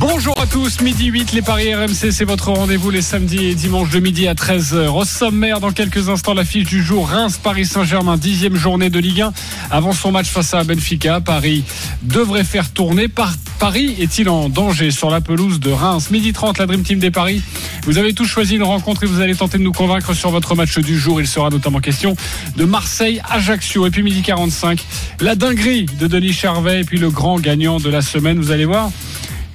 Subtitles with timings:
[0.00, 3.90] Bonjour à tous, midi 8, les Paris RMC, c'est votre rendez-vous les samedis et dimanches
[3.90, 4.88] de midi à 13h.
[4.88, 9.32] Au sommaire, dans quelques instants, l'affiche du jour, Reims-Paris Saint-Germain, dixième journée de Ligue 1.
[9.70, 11.62] Avant son match face à Benfica, Paris
[12.02, 13.06] devrait faire tourner.
[13.06, 16.10] Par Paris est-il en danger sur la pelouse de Reims?
[16.10, 17.40] Midi 30, la Dream Team des Paris.
[17.84, 20.56] Vous avez tous choisi une rencontre et vous allez tenter de nous convaincre sur votre
[20.56, 21.20] match du jour.
[21.20, 22.16] Il sera notamment question
[22.56, 23.86] de Marseille-Ajaccio.
[23.86, 24.84] Et puis midi 45,
[25.20, 28.40] la dinguerie de Denis Charvet et puis le grand gagnant de la semaine.
[28.40, 28.90] Vous allez voir.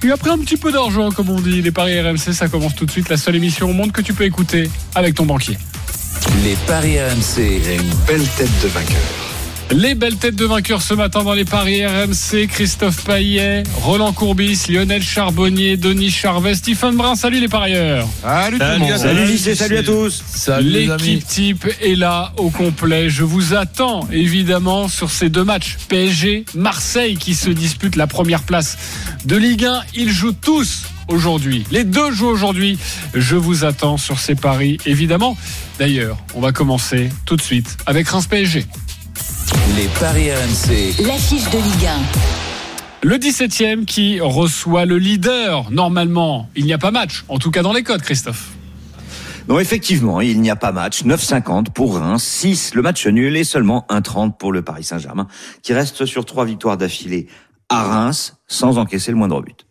[0.02, 2.86] Et après un petit peu d'argent, comme on dit, les paris RMC, ça commence tout
[2.86, 3.08] de suite.
[3.08, 5.58] La seule émission au monde que tu peux écouter avec ton banquier.
[6.44, 7.40] Les Paris RMC.
[7.74, 9.19] une belle tête de vainqueur.
[9.72, 14.64] Les belles têtes de vainqueurs ce matin dans les paris RMC, Christophe Paillet, Roland Courbis,
[14.68, 17.14] Lionel Charbonnier, Denis Charvet, Stephen Brun.
[17.14, 18.08] Salut les parieurs.
[18.20, 18.96] Salut tout le monde.
[18.96, 20.24] Salut lycée, salut à tous.
[20.60, 23.10] L'équipe type est là au complet.
[23.10, 25.76] Je vous attends évidemment sur ces deux matchs.
[25.88, 28.76] PSG, Marseille qui se disputent la première place
[29.24, 29.82] de Ligue 1.
[29.94, 31.64] Ils jouent tous aujourd'hui.
[31.70, 32.76] Les deux jouent aujourd'hui.
[33.14, 35.36] Je vous attends sur ces paris évidemment.
[35.78, 38.66] D'ailleurs, on va commencer tout de suite avec Reims PSG.
[39.76, 41.06] Les Paris RMC.
[41.06, 41.88] L'affiche de Ligue
[43.02, 45.70] Le 17e qui reçoit le leader.
[45.70, 47.24] Normalement, il n'y a pas match.
[47.28, 48.50] En tout cas dans les codes, Christophe.
[49.48, 51.04] Non, effectivement, il n'y a pas match.
[51.04, 55.26] 9,50 pour Reims, 6 le match nul et seulement 1,30 pour le Paris Saint-Germain,
[55.62, 57.26] qui reste sur trois victoires d'affilée
[57.68, 59.66] à Reims sans encaisser le moindre but.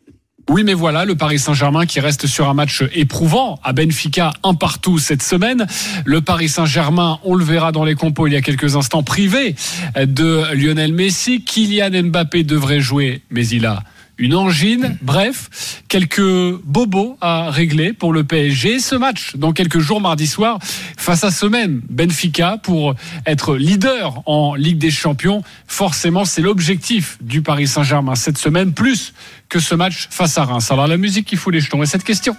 [0.49, 4.55] Oui, mais voilà, le Paris Saint-Germain qui reste sur un match éprouvant à Benfica, un
[4.55, 5.67] partout cette semaine.
[6.05, 9.55] Le Paris Saint-Germain, on le verra dans les compos il y a quelques instants, privé
[9.95, 11.43] de Lionel Messi.
[11.43, 13.83] Kylian Mbappé devrait jouer, mais il a
[14.19, 14.97] une angine.
[15.01, 16.21] Bref, quelques
[16.63, 18.79] bobos à régler pour le PSG.
[18.79, 20.59] Ce match, dans quelques jours, mardi soir,
[20.97, 27.17] face à ce même Benfica, pour être leader en Ligue des Champions, forcément, c'est l'objectif
[27.21, 29.13] du Paris Saint-Germain cette semaine, plus
[29.47, 30.69] que ce match face à Reims.
[30.71, 31.81] Alors la musique qui fout les jetons.
[31.81, 32.35] Et cette question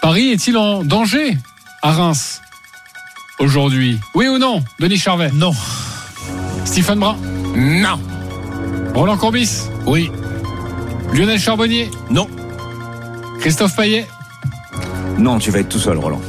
[0.00, 1.36] Paris est-il en danger
[1.82, 2.40] à Reims
[3.38, 4.00] aujourd'hui?
[4.14, 5.30] Oui ou non Denis Charvet?
[5.32, 5.52] Non.
[6.64, 7.16] Stephen Brun?
[7.54, 8.00] Non.
[8.94, 10.10] Roland Courbis Oui.
[11.14, 12.28] Lionel Charbonnier Non.
[13.40, 14.06] Christophe Paillet
[15.18, 16.20] Non, tu vas être tout seul, Roland.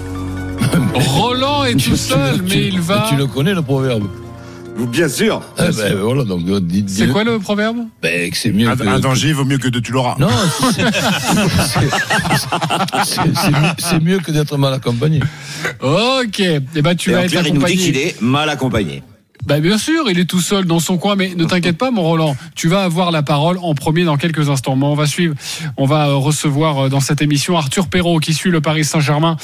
[0.94, 3.08] Roland est tout seul, mais il va.
[3.10, 4.08] Tu le connais le proverbe
[4.76, 5.40] Bien sûr.
[5.60, 7.78] Eh ben, voilà, donc, dis- C'est quoi le proverbe?
[8.02, 10.16] Ben, que c'est mieux Un, que- un danger vaut mieux que de tu l'auras.
[10.18, 10.30] Non,
[13.78, 15.20] c'est- mieux- que d'être mal accompagné.
[15.80, 16.40] Ok.
[16.40, 17.76] Eh ben, tu Et vas en être clair, il nous dit accompagné.
[17.78, 19.04] qu'il est mal accompagné.
[19.46, 22.04] Bah bien sûr, il est tout seul dans son coin, mais ne t'inquiète pas, mon
[22.04, 24.76] Roland, tu vas avoir la parole en premier dans quelques instants.
[24.78, 25.36] Mais on va suivre,
[25.76, 29.36] on va euh, recevoir euh, dans cette émission Arthur Perrault qui suit le Paris Saint-Germain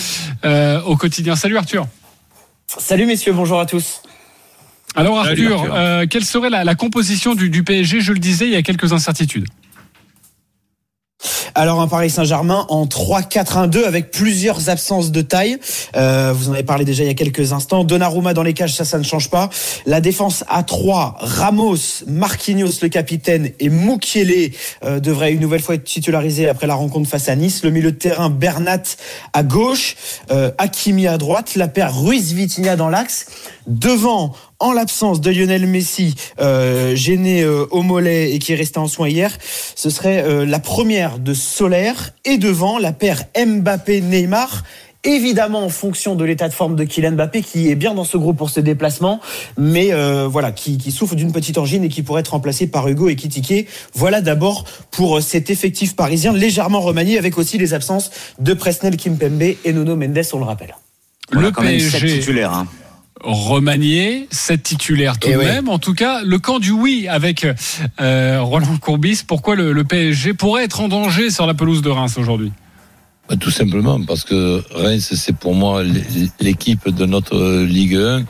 [0.46, 1.36] euh, au quotidien.
[1.36, 1.86] Salut Arthur.
[2.68, 4.02] Salut messieurs, bonjour à tous.
[4.96, 5.76] Alors Salut, Arthur, Arthur.
[5.76, 8.62] euh, quelle serait la, la composition du, du PSG Je le disais, il y a
[8.64, 9.48] quelques incertitudes.
[11.56, 15.58] Alors un Paris Saint-Germain en 3-4-1-2 avec plusieurs absences de taille.
[15.96, 17.84] Euh, vous en avez parlé déjà il y a quelques instants.
[17.84, 19.50] Donnarumma dans les cages, ça, ça ne change pas.
[19.86, 24.52] La défense à 3, Ramos, Marquinhos le capitaine et Mukiele
[24.84, 27.64] euh, devraient une nouvelle fois être titularisés après la rencontre face à Nice.
[27.64, 28.84] Le milieu de terrain, Bernat
[29.34, 29.96] à gauche,
[30.32, 33.26] euh, Hakimi à droite, la paire Ruiz-Vitinha dans l'axe.
[33.70, 38.80] Devant, en l'absence de Lionel Messi, euh, gêné euh, au mollet et qui est resté
[38.80, 39.38] en soins hier,
[39.76, 44.64] ce serait euh, la première de Solaire et devant la paire Mbappé-Neymar.
[45.04, 48.18] Évidemment, en fonction de l'état de forme de Kylian Mbappé, qui est bien dans ce
[48.18, 49.22] groupe pour ses déplacements,
[49.56, 52.88] mais euh, voilà, qui, qui souffre d'une petite angine et qui pourrait être remplacé par
[52.88, 53.68] Hugo et Kitike.
[53.94, 58.10] Voilà d'abord pour cet effectif parisien légèrement remanié, avec aussi les absences
[58.40, 60.76] de Presnel Kimpembe et Nuno Mendes, on le rappelle.
[61.32, 62.54] Le sept PSG titulaires.
[62.54, 62.68] Hein.
[63.22, 65.70] Remanié, sept titulaires tout Eh de même.
[65.70, 67.46] En tout cas, le camp du oui avec
[68.02, 69.22] euh, Roland Courbis.
[69.28, 72.52] Pourquoi le, le PSG pourrait être en danger sur la pelouse de Reims aujourd'hui?
[73.30, 76.04] Bah, tout simplement parce que Reims, c'est pour moi l'é-
[76.40, 78.24] l'équipe de notre Ligue 1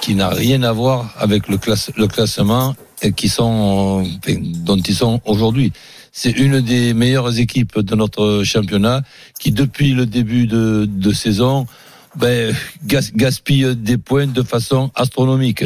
[0.00, 4.04] qui n'a rien à voir avec le, classe, le classement et qui sont,
[4.64, 5.72] dont ils sont aujourd'hui.
[6.12, 9.02] C'est une des meilleures équipes de notre championnat
[9.38, 11.66] qui, depuis le début de, de saison,
[12.20, 12.54] ben,
[12.86, 15.64] gas- gaspille des points de façon astronomique.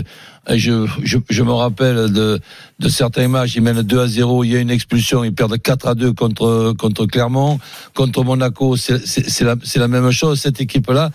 [0.49, 2.40] Je, je, je me rappelle de,
[2.81, 5.56] de certains matchs, ils mènent 2 à 0, il y a une expulsion, ils perdent
[5.56, 7.58] 4 à 2 contre, contre Clermont,
[7.94, 11.10] contre Monaco, c'est la, la même chose, cette équipe-là.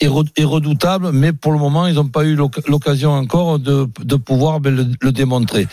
[0.00, 3.58] est, re- est redoutable, mais pour le moment, ils n'ont pas eu l'oc- l'occasion encore
[3.58, 5.66] de, de pouvoir ben, le, le démontrer.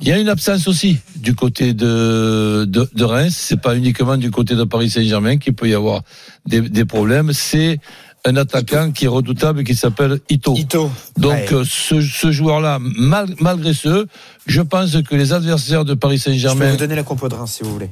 [0.00, 3.34] Il y a une absence aussi du côté de, de, de Reims.
[3.38, 6.02] C'est pas uniquement du côté de Paris Saint-Germain qu'il peut y avoir
[6.46, 7.32] des, des problèmes.
[7.32, 7.78] C'est
[8.26, 10.54] un attaquant qui est redoutable et qui s'appelle Ito.
[10.56, 10.90] Ito.
[11.18, 11.46] Donc Ouais.
[11.52, 14.06] euh, ce, ce joueur-là, mal- malgré ce,
[14.46, 17.34] je pense que les adversaires de Paris Je peux Saint-Germain, vous donner la compo de
[17.34, 17.90] Reims si vous voulez.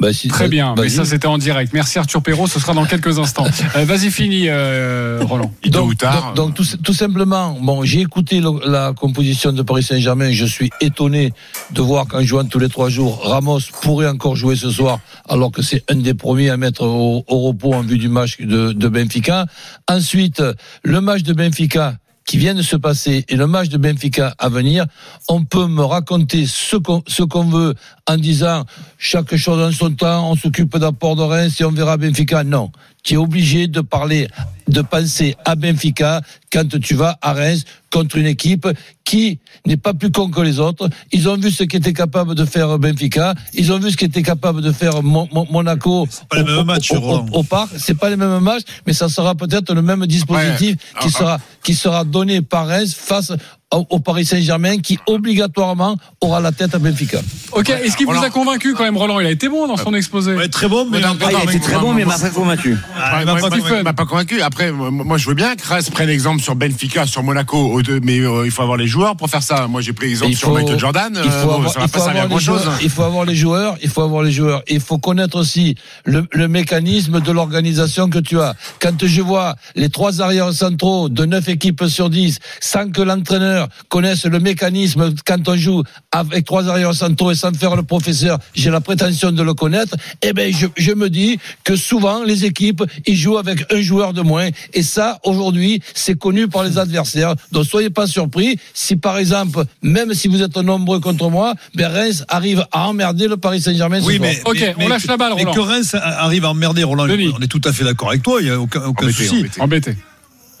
[0.00, 1.72] Bah, si- Très bien, mais ça c'était en direct.
[1.72, 3.46] Merci Arthur Perrault, ce sera dans quelques instants.
[3.76, 5.52] Euh, Vas-y, fini, euh, Roland.
[5.62, 6.34] Tôt donc, ou tard.
[6.34, 10.30] donc, donc, tout, tout simplement, bon, j'ai écouté le- la composition de Paris Saint-Germain.
[10.32, 11.32] Je suis étonné
[11.72, 14.98] de voir qu'en jouant tous les trois jours, Ramos pourrait encore jouer ce soir,
[15.28, 18.40] alors que c'est un des premiers à mettre au, au repos en vue du match
[18.40, 19.46] de, de Benfica.
[19.88, 20.42] Ensuite,
[20.82, 21.96] le match de Benfica
[22.26, 24.86] qui vient de se passer et le match de Benfica à venir,
[25.28, 27.74] on peut me raconter ce qu'on veut
[28.06, 28.64] en disant
[28.98, 32.44] chaque chose en son temps, on s'occupe d'apport de Reims et on verra Benfica.
[32.44, 32.70] Non,
[33.04, 34.26] tu es obligé de parler,
[34.66, 38.66] de penser à Benfica quand tu vas à Reims contre une équipe
[39.04, 40.88] qui n'est pas plus con que les autres.
[41.12, 44.62] Ils ont vu ce qu'était capable de faire Benfica, ils ont vu ce qu'était capable
[44.62, 47.70] de faire Mon- Mon- Monaco pas les au- mêmes au- matchs, au, au, au parc.
[47.78, 51.00] C'est pas les mêmes matchs, mais ça sera peut-être le même dispositif Ouais.
[51.02, 53.32] qui Ah, sera qui sera donné par Reims face
[53.76, 57.18] au, Paris Saint-Germain qui obligatoirement aura la tête à Benfica.
[57.52, 58.22] Ok, est-ce qu'il vous Roland.
[58.22, 59.20] a convaincu quand même, Roland?
[59.20, 60.34] Il a été bon dans son exposé.
[60.34, 62.76] Ouais, très bon, mais Ah, il a été très bon, mais il m'a pas convaincu.
[62.96, 63.72] Ah, il m'a pas convaincu.
[63.78, 64.42] il m'a pas convaincu.
[64.42, 68.44] Après, moi, je veux bien que Reims prenne exemple sur Benfica, sur Monaco, mais euh,
[68.44, 69.66] il faut avoir les joueurs pour faire ça.
[69.68, 71.12] Moi, j'ai pris exemple sur Michael Jordan.
[71.12, 72.54] Il euh, faut, bon, avoir, ça va il pas faut servir à avoir les grand
[72.54, 72.64] chose.
[72.64, 74.62] joueurs, il faut avoir les joueurs, il faut avoir les joueurs.
[74.68, 78.54] Il faut connaître aussi le, le mécanisme de l'organisation que tu as.
[78.80, 83.63] Quand je vois les trois arrières centraux de 9 équipes sur 10, sans que l'entraîneur
[83.88, 85.82] connaisse le mécanisme quand on joue
[86.12, 89.96] avec trois arrières centraux et sans faire le professeur, j'ai la prétention de le connaître,
[90.22, 94.12] eh ben, je, je me dis que souvent, les équipes, ils jouent avec un joueur
[94.12, 94.48] de moins.
[94.72, 97.34] Et ça, aujourd'hui, c'est connu par les adversaires.
[97.52, 101.88] Donc, soyez pas surpris si, par exemple, même si vous êtes nombreux contre moi, ben,
[101.88, 104.28] Reims arrive à emmerder le Paris Saint-Germain ce Oui, soir.
[104.30, 105.52] mais, Ok, mais- on lâche la balle, mais Roland.
[105.54, 107.06] que Reims arrive à emmerder, Roland.
[107.06, 107.32] Denis.
[107.36, 109.44] On est tout à fait d'accord avec toi, il n'y a aucun, aucun Embêté, souci.
[109.60, 109.96] embêté.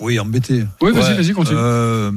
[0.00, 0.64] Oui, embêté.
[0.80, 1.14] Oui, vas-y, Ouais.
[1.22, 1.56] vas-y, continue.
[1.58, 2.10] Euh,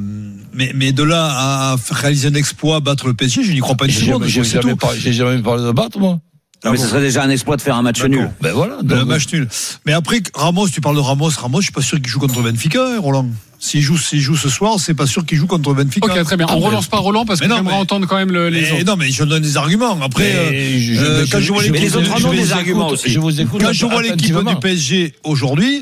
[0.54, 3.86] mais, mais de là à réaliser un exploit, battre le PSG, je n'y crois pas
[3.86, 4.24] une seconde.
[4.26, 6.20] j'ai jamais j'ai jamais parlé de battre, moi.
[6.66, 8.32] Non, mais ce serait déjà un exploit de faire un match nul.
[8.42, 8.78] Ben voilà.
[8.82, 9.48] Le donc- match nul.
[9.86, 11.30] Mais après, Ramos, tu parles de Ramos.
[11.38, 13.30] Ramos, je suis pas sûr qu'il joue contre Benfica, hein, Roland.
[13.60, 16.08] S'il joue, s'il joue ce soir, c'est pas sûr qu'il joue contre Benfica.
[16.12, 16.48] Ok, très bien.
[16.50, 18.86] On relance pas Roland parce non, j'aimerais mais- entendre quand même le- les Mais autres.
[18.86, 20.00] non, mais je donne des arguments.
[20.02, 22.52] Après, euh, je- je- euh, je- quand je vois je- l'équipe Mais les autres des
[22.54, 23.10] arguments aussi.
[23.10, 23.62] Je vous écoute.
[23.62, 25.82] Quand je vois l'équipe du PSG aujourd'hui, euh,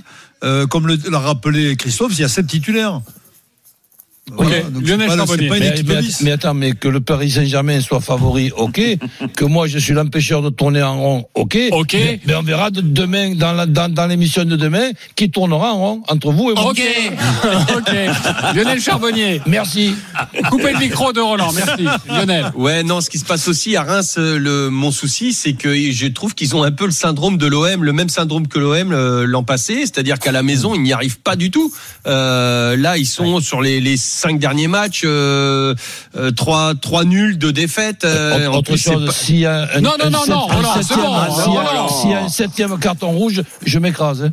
[0.67, 3.01] comme le- l'a rappelé Christophe, il y a sept titulaires.
[4.31, 5.43] Voilà, donc c'est Lionel pas- Charbonnier.
[5.43, 8.51] C'est pas une Mais, équipe mais- mais attends, mais que le Paris Saint-Germain soit favori,
[8.57, 8.81] ok.
[9.35, 11.57] que moi je suis l'empêcheur de tourner en rond, ok.
[11.71, 11.93] Ok.
[11.93, 15.73] Mais, mais on verra de demain dans la- dans, dans l'émission de demain qui tournera
[15.73, 16.71] en rond entre vous et moi.
[16.71, 16.81] Ok,
[17.77, 18.55] ok.
[18.55, 19.93] Lionel Charbonnier, Merci.
[20.49, 21.85] coupez le micro de Roland, merci.
[22.07, 22.51] Lionel.
[22.55, 25.75] Ouais, non, ce qui se passe aussi à Reims, euh, le, mon souci, c'est que
[25.91, 28.91] je trouve qu'ils ont un peu le syndrome de l'OM, le même syndrome que l'OM
[28.91, 31.71] euh, l'an passé, c'est-à-dire qu'à la maison, ils n'y arrivent pas du tout.
[32.07, 35.75] Euh, là, ils sont sur les, les cinq derniers matchs, euh,
[36.17, 38.03] euh, trois, trois nuls, deux défaites.
[38.05, 39.11] euh, en plus, chose, pas-
[39.45, 40.47] a un, Non, non, non, non,
[44.21, 44.29] hein.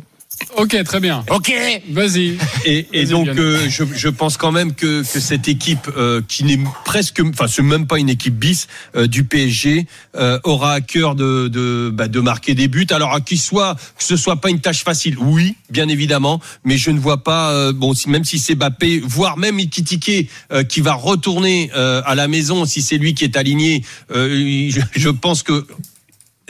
[0.57, 1.23] Ok, très bien.
[1.29, 1.51] Ok.
[1.89, 2.37] Vas-y.
[2.65, 6.59] Et, donc, euh, je, je pense quand même que, que cette équipe, euh, qui n'est
[6.85, 11.15] presque, enfin, c'est même pas une équipe bis euh, du PSG, euh, aura à cœur
[11.15, 12.87] de de, bah, de marquer des buts.
[12.91, 16.77] Alors, à qui soit, que ce soit pas une tâche facile, oui, bien évidemment, mais
[16.77, 20.63] je ne vois pas, euh, bon, si, même si c'est Bappé, voire même Ikitike euh,
[20.63, 23.83] qui va retourner euh, à la maison, si c'est lui qui est aligné,
[24.15, 25.65] euh, je, je pense que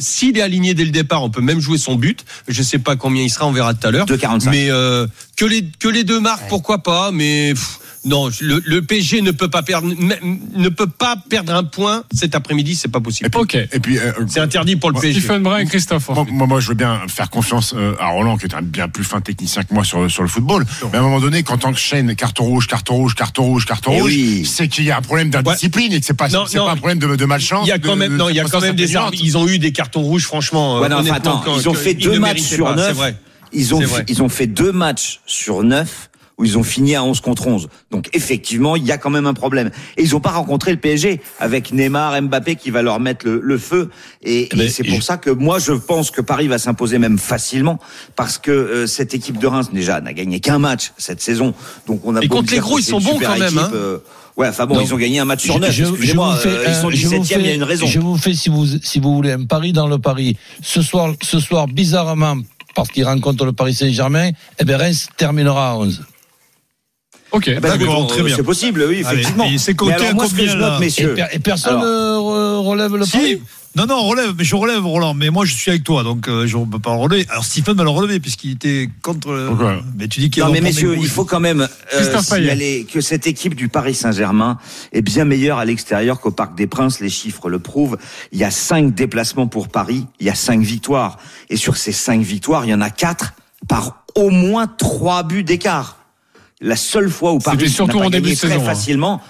[0.03, 2.23] s'il est aligné dès le départ, on peut même jouer son but.
[2.47, 4.05] Je sais pas combien il sera, on verra tout à l'heure.
[4.05, 4.49] 2,45.
[4.49, 8.81] Mais euh, que les que les deux marquent, pourquoi pas Mais pff, non, le, le
[8.81, 12.99] PSG ne peut pas perdre ne peut pas perdre un point cet après-midi, c'est pas
[12.99, 13.29] possible.
[13.35, 13.55] Ok.
[13.55, 15.21] Et puis, euh, C'est interdit pour le PSG.
[15.21, 16.09] Stephen Brun et Christophe.
[16.09, 18.89] Moi, moi, moi, je veux bien faire confiance euh, à Roland, qui est un bien
[18.89, 20.65] plus fin technicien que moi sur, sur le football.
[20.91, 23.91] Mais à un moment donné, quand on chaîne carton rouge, carton rouge, carton rouge, carton
[23.95, 24.45] Eh rouge, oui.
[24.45, 26.65] c'est qu'il y a un problème d'indiscipline et que c'est pas, Non, c'est non.
[26.65, 27.65] pas un problème de, de malchance.
[27.65, 29.13] Il y a quand même de non, il y a quand même des armes.
[29.21, 30.79] Ils ont eu des cartons rouges, franchement.
[30.79, 32.97] Ouais, euh, non, enfin, honnêtement, attends, quand- ils ont fait deux matchs sur neuf.
[33.55, 37.21] Ils ont, ils ont fait deux matchs sur neuf où ils ont fini à 11
[37.21, 37.69] contre 11.
[37.91, 39.69] Donc effectivement, il y a quand même un problème.
[39.97, 43.39] Et ils n'ont pas rencontré le PSG avec Neymar, Mbappé qui va leur mettre le,
[43.43, 43.89] le feu.
[44.23, 46.57] Et, Eh ben, et c'est pour je- ça que moi je pense que Paris va
[46.57, 47.79] s'imposer même facilement
[48.15, 51.53] parce que euh, cette équipe de Reims déjà n'a gagné qu'un match cette saison.
[51.87, 53.71] Donc on a Et contre les gros, ils sont bons quand même, hein.
[53.73, 53.97] euh,
[54.35, 54.81] Ouais, enfin bon, Non.
[54.81, 55.69] ils ont gagné un match sur neuf.
[55.71, 57.61] je- je Excusez-moi, vous fais euh, ils sont je vous 17e, il y a une
[57.61, 57.85] raison.
[57.85, 60.35] Je vous fais, si vous, si vous voulez, un pari dans le pari.
[60.63, 62.37] Ce soir, ce soir, bizarrement,
[62.73, 66.01] parce qu'il rencontre le Paris Saint-Germain, eh bien Reims terminera à 11.
[67.33, 67.47] Ok.
[67.47, 68.35] Eh ben, D'accord, très bien.
[68.35, 69.45] C'est possible, oui, effectivement.
[69.57, 71.15] c'est alors, à combien, je note, là Et, messieurs.
[71.31, 73.11] et personne Alors, ne re- relève le Si.
[73.11, 73.41] pari
[73.75, 75.15] Non, non, on relève, mais je relève Roland.
[75.15, 77.25] Mais moi, je suis avec toi, donc euh, je ne peux pas le relever.
[77.31, 79.29] Alors, Stephen va le relever, puisqu'il était contre.
[79.31, 83.01] euh, mais tu dis qu'il Non, mais messieurs, il faut quand même euh, signaler que
[83.01, 84.59] cette équipe du Paris Saint-Germain
[84.91, 86.99] est bien meilleure à l'extérieur qu'au Parc des Princes.
[86.99, 87.97] Les chiffres le prouvent.
[88.31, 90.05] Il y a cinq déplacements pour Paris.
[90.19, 91.17] Il y a cinq victoires.
[91.49, 93.33] Et sur ces cinq victoires, il y en a quatre
[93.67, 95.97] par au moins trois buts d'écart.
[96.63, 98.65] La seule fois où Paris C'était surtout n'a pas en début de très saison, hein.
[98.65, 99.21] facilement.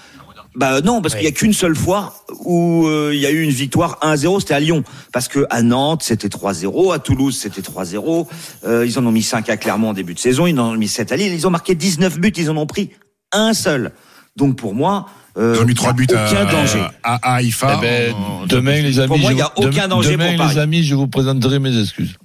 [0.54, 2.14] Bah non, parce qu'il y a qu'une seule fois
[2.44, 4.84] où euh, il y a eu une victoire 1-0, c'était à Lyon.
[5.12, 8.28] Parce que à Nantes, c'était 3-0, à Toulouse, c'était 3-0.
[8.64, 10.76] Euh, ils en ont mis 5 à Clermont en début de saison, ils en ont
[10.76, 12.90] mis 7 à Lille, ils ont marqué 19 buts, ils en ont pris
[13.32, 13.90] un seul.
[14.36, 16.86] Donc pour moi, euh, Ils ont mis à, aucun danger.
[17.02, 17.76] à, à Haïfa.
[17.78, 18.14] Eh ben,
[18.48, 20.54] demain, les amis, Pour moi, je il y a aucun danger demain, pour Paris.
[20.54, 22.16] les amis, je vous présenterai mes excuses.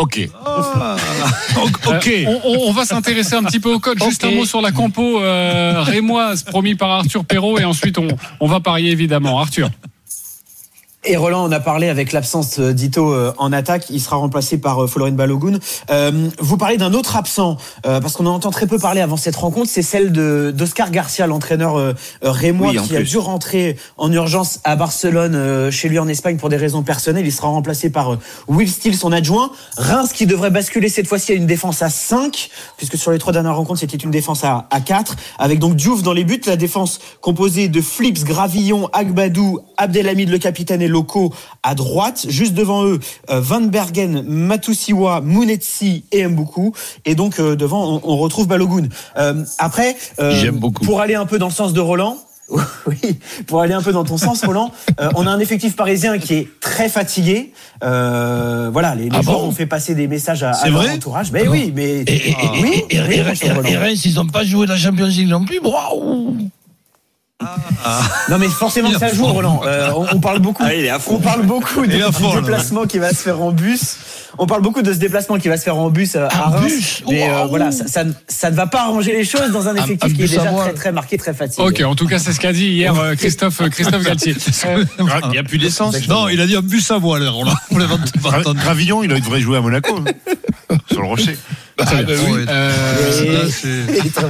[0.00, 0.30] Ok.
[0.46, 0.96] Ah,
[1.86, 2.08] ok.
[2.08, 4.02] Euh, on, va s'intéresser un petit peu au code.
[4.02, 4.32] Juste Ok.
[4.32, 8.08] un mot sur la compo euh, rémoise promis par Arthur Perrault et ensuite on,
[8.40, 9.38] on va parier évidemment.
[9.38, 9.68] Arthur.
[11.02, 14.58] Et Roland, on a parlé avec l'absence euh, d'Ito euh, en attaque, il sera remplacé
[14.58, 15.58] par euh, Florent Balogun.
[15.90, 19.16] Euh, vous parlez d'un autre absent, euh, parce qu'on en entend très peu parler avant
[19.16, 24.12] cette rencontre, c'est celle d'Oscar Garcia, l'entraîneur euh, rémois, Oui, qui a dû rentrer en
[24.12, 27.24] urgence à Barcelone, euh, chez lui en Espagne pour des raisons personnelles.
[27.24, 29.52] Il sera remplacé par Will Steele, son adjoint.
[29.78, 33.32] Reims qui devrait basculer cette fois-ci à une défense à 5, puisque sur les trois
[33.32, 36.56] dernières rencontres, c'était une défense à, à 4, avec donc Diouf dans les buts, la
[36.56, 41.32] défense composée de Flips, Gravillon, Agbadou, Abdelhamid le capitaine et Loco
[41.62, 46.72] à droite, juste devant eux, euh, Van Bergen, Matusiwa, Munetsi et Mboukou,
[47.06, 48.88] et donc euh, devant on, on retrouve Balogun.
[49.16, 50.52] Euh, après, euh,
[50.84, 52.16] pour aller un peu dans le sens de Roland.
[52.86, 56.18] Oui, pour aller un peu dans ton sens, Roland, euh, on a un effectif parisien
[56.18, 57.52] qui est très fatigué.
[57.84, 60.70] Euh, voilà, les, les Ah joueurs bon ont fait passer des messages à, à C'est
[60.70, 61.30] leur vrai entourage.
[61.30, 63.68] Mais oui, mais Et, et, et- oui, et- et- oui, et- mon cher et- Roland.
[63.68, 65.60] et Reims, ils n'ont pas joué la Champions League non plus.
[65.60, 66.38] Waouh
[68.28, 69.26] Non mais forcément Il est ça joue.
[69.26, 69.60] Roland.
[69.64, 70.62] Euh, on, on parle beaucoup.
[70.66, 71.16] Ah, il est à fond.
[71.16, 73.96] On parle beaucoup Il du là, déplacement qui va se faire en bus.
[74.38, 76.62] On parle beaucoup de ce déplacement qui va se faire en bus euh, à Reims.
[76.64, 79.66] bus mais euh, voilà, ça, ça, ne- ça ne va pas arranger les choses dans
[79.68, 81.62] un effectif un qui est déjà très très marqué, très fatigué.
[81.66, 84.36] Ok, en tout cas c'est ce qu'a dit hier euh, Christophe Christophe Galtier.
[85.24, 85.96] Il n'y a plus d'essence.
[86.08, 87.52] Non, il a dit un bus à voile, Roland.
[87.70, 87.86] On l'a.
[88.54, 89.98] Gravillon, il devrait jouer à Monaco.
[89.98, 91.36] hein, sur le rocher.
[91.82, 92.44] Ah, ben oui.
[92.46, 93.48] Euh,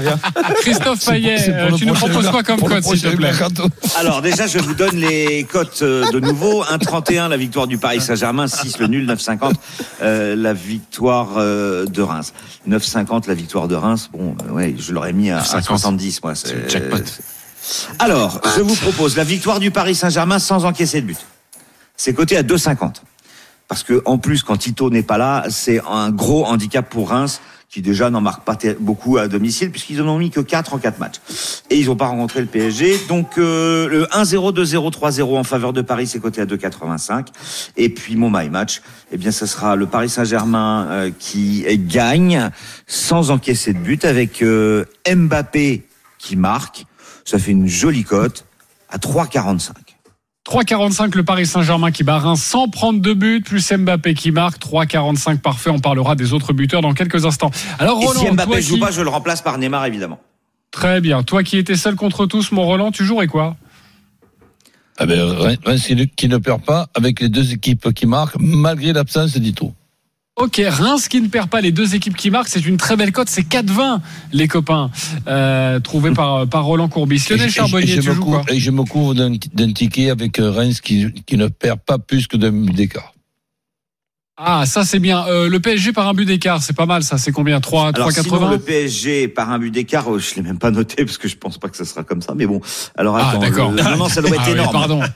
[0.05, 0.19] Là.
[0.61, 1.37] Christophe Payet,
[1.77, 3.69] tu nous proposes quoi comme code s'il te plaît mercato.
[3.97, 6.63] Alors déjà, je vous donne les cotes euh, de nouveau.
[6.65, 9.55] 1,31 la victoire du Paris Saint-Germain, 6 le nul, 9,50
[10.03, 12.33] euh, la victoire euh, de Reims.
[12.69, 14.11] 9,50 la victoire de Reims.
[14.13, 15.63] Bon, ouais, je l'aurais mis à, à 9,50.
[15.63, 16.35] 70 moi.
[16.35, 16.97] C'est le jackpot.
[17.99, 21.19] Alors, je vous propose la victoire du Paris Saint-Germain sans encaisser de but.
[21.97, 22.95] C'est coté à 2,50.
[23.69, 27.41] Parce que en plus, quand Tito n'est pas là, c'est un gros handicap pour Reims
[27.71, 30.79] qui déjà n'en marque pas beaucoup à domicile puisqu'ils en ont mis que 4 en
[30.79, 31.21] 4 matchs.
[31.71, 32.99] Et ils n'ont pas rencontré le PSG.
[33.09, 37.29] Donc euh, le 1-0, 2-0, 3-0 en faveur de Paris, c'est coté à 2,85.
[37.77, 42.51] Et puis mon my match, eh bien ce sera le Paris Saint-Germain euh, qui gagne
[42.89, 45.87] sans encaisser de but avec euh, Mbappé
[46.19, 46.87] qui marque.
[47.25, 48.47] Ça fait une jolie cote
[48.89, 49.71] à 3,45.
[50.51, 54.59] 3,45 le Paris Saint-Germain qui bat Reims sans prendre de but, plus Mbappé qui marque
[54.61, 55.71] 3,45 parfait.
[55.71, 57.53] On parlera des autres buteurs dans quelques instants.
[57.79, 60.19] Alors Et Roland, si toi Mbappé joue qui- pas, je le remplace par Neymar évidemment.
[60.73, 61.23] très bien.
[61.23, 63.57] Toi qui étais seul contre tous, mon Roland, tu jouerais quoi?
[64.99, 65.21] Ah ben,
[65.65, 69.37] Reims qui ne- qui ne perd pas avec les deux équipes qui marquent, malgré l'absence
[69.39, 69.73] d'Ito.
[70.37, 73.13] Ok, Reims qui ne perd pas les deux équipes qui marquent, c'est une très belle
[73.13, 74.01] cote, c'est 4,20
[74.33, 74.91] les copains,
[75.29, 77.17] euh, trouvé par, par Roland Courbis.
[77.29, 79.15] Et Lionel je- et Charbonnier, je tu me joues quoi couvre- Et je me couvre
[79.15, 83.13] d'un ticket avec euh, Reims qui, qui ne perd pas plus que d'un d'écart.
[84.43, 85.27] Ah, ça c'est bien.
[85.27, 87.19] Euh, le PSG par un but d'écart, c'est pas mal ça.
[87.19, 87.61] C'est combien?
[87.61, 90.71] 3, Alors sinon, 3,80 le PSG par un but d'écart, oh, je l'ai même pas
[90.71, 92.33] noté parce que je pense pas que ça sera comme ça.
[92.35, 92.61] Mais bon,
[92.97, 93.71] alors Ah, attends, d'accord.
[93.71, 94.73] le- non, non, ça doit être Ah oui, énorme.
[94.73, 95.01] pardon.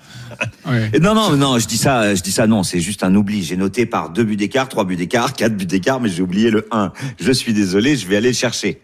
[1.01, 3.45] Non, non, non, je dis ça, je dis ça, non, c'est juste un oubli.
[3.45, 6.51] J'ai noté par deux buts d'écart, trois buts d'écart, quatre buts d'écart, mais j'ai oublié
[6.51, 6.93] le 1.
[7.21, 8.81] Je suis désolé, je vais aller le chercher.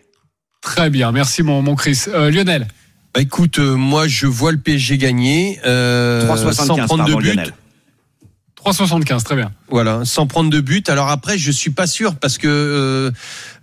[0.63, 2.05] Très bien, merci mon, mon Chris.
[2.09, 2.69] Euh, Lionel
[3.15, 7.19] Bah, écoute, euh, moi je vois le PSG gagner euh, 3,75 sans prendre de pardon,
[7.19, 7.27] but.
[7.35, 7.53] Lionel.
[8.65, 9.53] 3,75, très bien.
[9.69, 10.89] Voilà, sans prendre de but.
[10.89, 13.11] Alors après, je suis pas sûr parce que euh,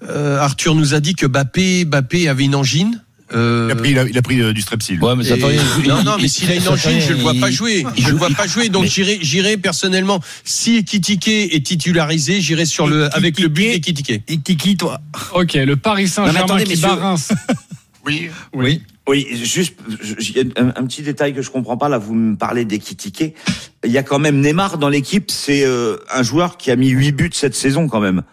[0.10, 3.04] euh, Arthur nous a dit que Bappé, Bappé avait une angine.
[3.36, 5.04] Euh, Il a pris, il a, il a pris euh, du strepsil.
[5.04, 5.64] Ouais, mais ça et- fait rien.
[5.98, 7.86] non, non, mais il- s'il a une angine, je le vois pas jouer.
[7.98, 10.22] Je le vois pas jouer, donc mais- j'irai, j'irai personnellement.
[10.46, 14.24] Si Ekitike est titularisé, j'irai sur le avec le but d'Ekitike.
[14.30, 15.02] Et Kiki, toi.
[15.34, 16.96] Ok, le Paris Saint-Germain qui bat.
[16.96, 17.34] Reims.
[18.06, 18.30] Oui.
[18.54, 18.64] Oui.
[18.64, 18.82] Oui,
[19.16, 19.76] juste
[20.20, 21.90] j'ai un, un petit détail que je comprends pas.
[21.90, 23.36] Là, vous me parlez d'Ekitike.
[23.86, 25.32] Il y a quand même Neymar dans l'équipe.
[25.32, 28.24] C'est euh, un joueur qui a mis 8 buts cette saison quand même.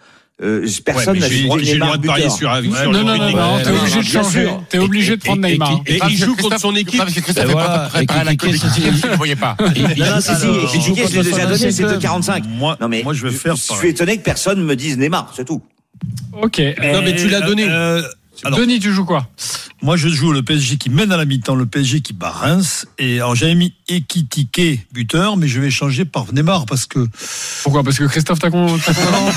[0.43, 3.03] Euh, personne Ouais, n'a mais j'ai- le Neymar droit de parier sur un- sur Non,
[3.05, 4.49] non, non, non, t'es Ouais, obligé de changer.
[4.67, 5.81] T'es obligé de prendre Et- et- Neymar.
[5.87, 6.97] et- Et il joue contre son équipe.
[6.99, 9.55] Parce que Christophe voilà, pas préparé à la Champions, vous ne voyez pas.
[9.59, 12.43] Non, non, si, si, je l'ai déjà donné, c'est ancien 2,45.
[12.49, 15.31] Moi, Non, mais moi, je vais faire Je suis étonné que personne me dise Neymar,
[15.33, 15.61] c'est tout.
[16.33, 16.59] Ok.
[16.59, 17.65] Non, mais tu l'as donné.
[18.43, 19.27] Alors, Denis, tu joues quoi
[19.81, 22.87] moi, je joue le PSG qui mène à la mi-temps, le PSG qui bat Reims.
[22.97, 27.07] Et alors, j'avais mis Ekitike buteur, mais je vais changer par Neymar parce que
[27.61, 28.65] Pourquoi Parce que Christophe t'a con.
[28.65, 28.77] non,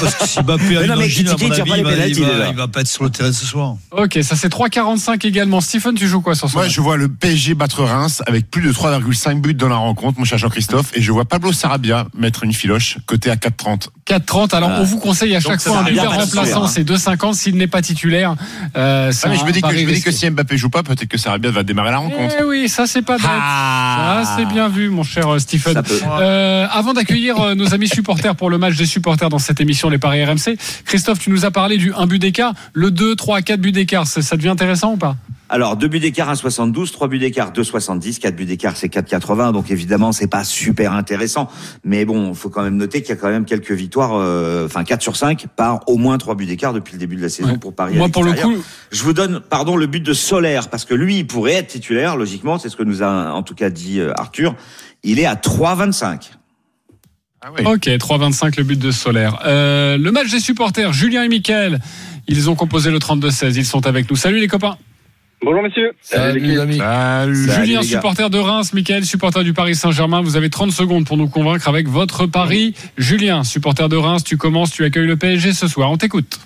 [0.01, 2.57] parce que si Mbappé a une angine, à mon avis, il va, il, va, il
[2.57, 3.77] va pas être sur le terrain ce soir.
[3.91, 5.61] Ok, ça c'est 3,45 également.
[5.61, 8.63] Stephen, tu joues quoi sur ce Moi, je vois le PSG battre Reims avec plus
[8.63, 12.45] de 3,5 buts dans la rencontre, mon cher Jean-Christophe, et je vois Pablo Sarabia mettre
[12.45, 13.89] une filoche côté à 4,30.
[14.09, 14.55] 4,30.
[14.55, 14.79] Alors, Ah.
[14.81, 16.69] on vous conseille à chaque fois un buteur remplaçant, hein.
[16.69, 18.35] c'est 2,50 s'il n'est pas titulaire.
[18.77, 20.71] Euh, c'est Ah, mais je me dis que, je me dis que si Mbappé joue
[20.71, 22.35] pas, peut-être que Sarabia va démarrer la rencontre.
[22.41, 23.27] Eh oui, ça c'est pas bête.
[23.31, 24.23] Ah.
[24.25, 25.83] Ça c'est bien vu, mon cher euh, Stephen.
[26.21, 29.91] Euh, avant d'accueillir euh, nos amis supporters pour le match des supporters dans cette émission
[29.91, 33.43] Les Paris RMC, Christophe, tu nous as parlé du 1 but d'écart, le 2, 3,
[33.43, 34.07] 4 buts d'écart.
[34.07, 35.17] Ça, ça devient intéressant ou pas?
[35.51, 39.53] Alors, deux buts d'écart 1,72, trois buts d'écart 2,70, quatre buts d'écart c'est 4,80.
[39.53, 41.49] Donc évidemment, c'est pas super intéressant.
[41.85, 44.85] Mais bon, faut quand même noter qu'il y a quand même quelques victoires, euh, enfin
[44.85, 47.53] 4 sur 5 par au moins trois buts d'écart depuis le début de la saison
[47.53, 47.59] Ouais.
[47.59, 47.95] pour Paris.
[47.97, 48.53] Moi, pour le coup,
[48.91, 52.17] Je vous donne, pardon, le but de Solaire, parce que lui, il pourrait être titulaire,
[52.17, 54.55] logiquement, c'est ce que nous a en tout cas dit euh, Arthur.
[55.03, 56.33] Il est à 3,25.
[57.41, 57.65] Ah oui.
[57.65, 59.39] Ok, 3,25 le but de Solaire.
[59.47, 61.79] Euh, le match des supporters, Julien et Mickaël,
[62.27, 63.55] ils ont composé le 32-16.
[63.57, 64.17] Ils sont avec nous.
[64.17, 64.77] Salut les copains.
[65.41, 65.93] Bonjour messieurs.
[66.01, 66.79] Salut les amis.
[66.79, 67.35] Salut.
[67.35, 70.21] Julien, supporter de Reims, Mickaël, supporter du Paris Saint-Germain.
[70.21, 72.75] Vous avez 30 secondes pour nous convaincre avec votre pari.
[72.97, 75.91] Julien, supporter de Reims, tu commences, tu accueilles le PSG ce soir.
[75.93, 76.39] On t'écoute.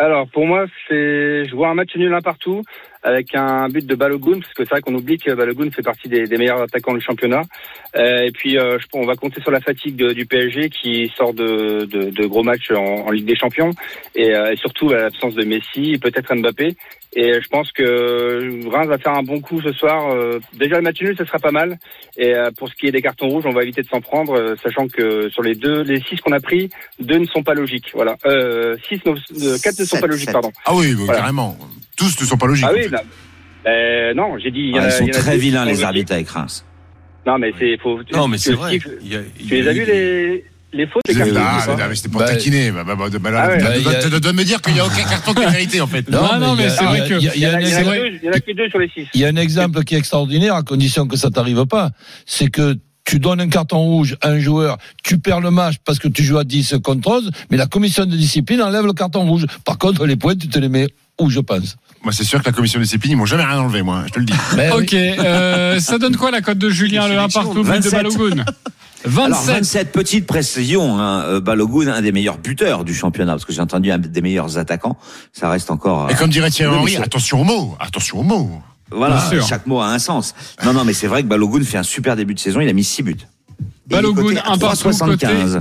[0.00, 2.62] Alors pour moi, c'est je vois un match nul un partout
[3.02, 6.08] avec un but de Balogun parce que c'est vrai qu'on oublie que Balogun fait partie
[6.08, 7.42] des, des meilleurs attaquants du championnat.
[7.96, 11.10] Euh, et puis euh, je, on va compter sur la fatigue de- du PSG qui
[11.16, 13.70] sort de, de, de gros matchs en, en Ligue des Champions
[14.14, 16.76] et, euh, et surtout à l'absence de Messi, et peut-être Mbappé.
[17.20, 20.12] Et je pense que Reims va faire un bon coup ce soir.
[20.12, 21.76] Euh, déjà le match nul, ce sera pas mal.
[22.16, 24.34] Et euh, pour ce qui est des cartons rouges, on va éviter de s'en prendre,
[24.38, 27.54] euh, sachant que sur les deux, les six qu'on a pris, deux ne sont pas
[27.54, 27.90] logiques.
[27.92, 30.32] Voilà, euh, six, ne- quatre ne sont Sept, pas logiques, sept.
[30.32, 30.52] pardon.
[30.64, 31.20] Ah oui, bah, Voilà.
[31.20, 31.58] carrément.
[31.96, 32.66] Tous ne sont pas logiques.
[32.68, 32.98] Ah oui, non.
[33.66, 34.60] Euh, non, j'ai dit.
[34.60, 36.64] il y en Ouais, a- ils sont y a très vilains les arbitres avec Reims.
[37.26, 37.98] Non, mais c'est faut.
[38.12, 38.78] Non, mais c'est vrai.
[38.78, 41.32] Tu, a- les as vus les les fautes, les cartons
[41.80, 42.70] Ah, mais c'était pour Bah, taquiner.
[42.70, 43.58] Bah, bah, bah, bah, Ah ouais.
[43.58, 45.34] tu Bah, dois- il y a- tu dois me dire qu'il n'y a aucun carton
[45.34, 46.08] qui est mérité, en fait.
[46.10, 48.10] Non, non, mais c'est vrai il y a- que- il y en a exemple- que
[48.10, 49.06] deux- il y en a que deux sur les six.
[49.14, 51.90] Il y a un exemple qui est extraordinaire, à condition que ça t'arrive pas.
[52.26, 55.98] C'est que tu donnes un carton rouge à un joueur, tu perds le match parce
[55.98, 59.26] que tu joues à 10 contre 11, mais la commission de discipline enlève le carton
[59.26, 59.46] rouge.
[59.64, 60.88] Par contre, les points, tu te les mets
[61.20, 61.76] où je pense.
[62.02, 64.12] Moi, c'est sûr que la commission de discipline, ils m'ont jamais rien enlevé, moi, je
[64.12, 64.32] te le dis.
[64.56, 64.82] Mais oui.
[64.82, 67.92] Ok, euh, ça donne quoi la cote de Julien, le 1 partout, but de 27.
[67.92, 68.44] Balogun
[69.04, 69.54] Alors 27.
[69.54, 70.98] 27 petites précisions.
[70.98, 71.22] Hein.
[71.24, 74.58] Euh, Balogun, un des meilleurs buteurs du championnat, parce que j'ai entendu un des meilleurs
[74.58, 74.96] attaquants.
[75.32, 76.10] Ça reste encore.
[76.10, 78.50] Et euh, comme dirait Thierry Henry, attention aux mots, attention aux mots.
[78.90, 80.34] Voilà, chaque mot a un sens.
[80.64, 82.60] Non, non, mais c'est vrai que Balogun fait un super début de saison.
[82.60, 83.16] Il a mis 6 buts.
[83.90, 85.60] Et Balogun, un partout, 3,75.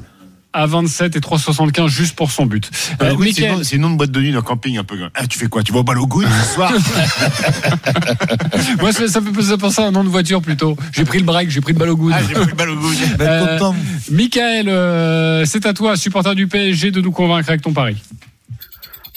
[0.54, 2.70] À 27 et 3,75 juste pour son but.
[3.02, 4.84] Euh, c'est Mickaël, une- c'est une nom de boîte de nuit dans le camping un
[4.84, 4.98] peu.
[5.14, 5.62] Ah, tu fais quoi?
[5.64, 6.72] Tu vas au Balogun ce soir?
[8.80, 10.78] Moi ça ça me fait penser à un nom de voiture plutôt.
[10.94, 12.12] J'ai pris le break, j'ai pris le Balogun.
[12.14, 12.88] Ah, j'ai pris le Balogun.
[13.18, 13.76] Ben, Euh, content.
[14.12, 17.96] Michael, euh, c'est à toi, supporter du PSG, de nous convaincre avec ton pari.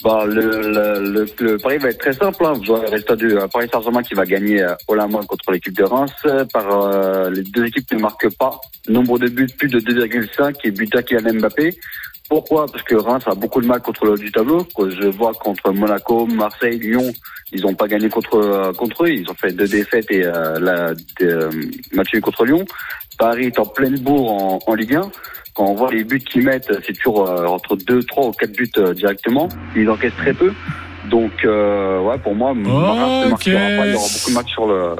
[0.03, 2.43] Le, le, le, le pari va être très simple.
[2.45, 2.53] Hein.
[2.53, 5.21] Vous aurez le résultat du euh, Paris Saint-Germain qui va gagner euh, au la main
[5.27, 6.11] contre l'équipe de Reims.
[6.25, 8.59] euh, Par euh, les deux équipes ne marquent pas.
[8.87, 11.75] Nombre de buts plus de 2,5 et but à Kylian Mbappé.
[12.29, 12.65] Pourquoi?
[12.65, 14.65] Parce que Reims a beaucoup de mal contre le du tableau.
[14.79, 17.11] Je vois contre Monaco, Marseille, Lyon,
[17.51, 19.09] ils n'ont pas gagné contre euh, contre eux.
[19.09, 20.93] Ils ont fait deux défaites et euh, la
[21.93, 22.65] match contre Lyon.
[23.19, 25.11] Paris est en pleine bourre en, en Ligue 1
[25.53, 28.51] quand on voit les buts qu'ils mettent, c'est toujours euh, entre 2, 3 ou 4
[28.51, 29.49] buts euh, directement.
[29.75, 30.53] Ils encaissent très peu.
[31.09, 32.53] Donc, euh, ouais, pour moi,
[33.29, 33.87] marquera pas.
[33.87, 34.95] Il y aura beaucoup de matchs sur le.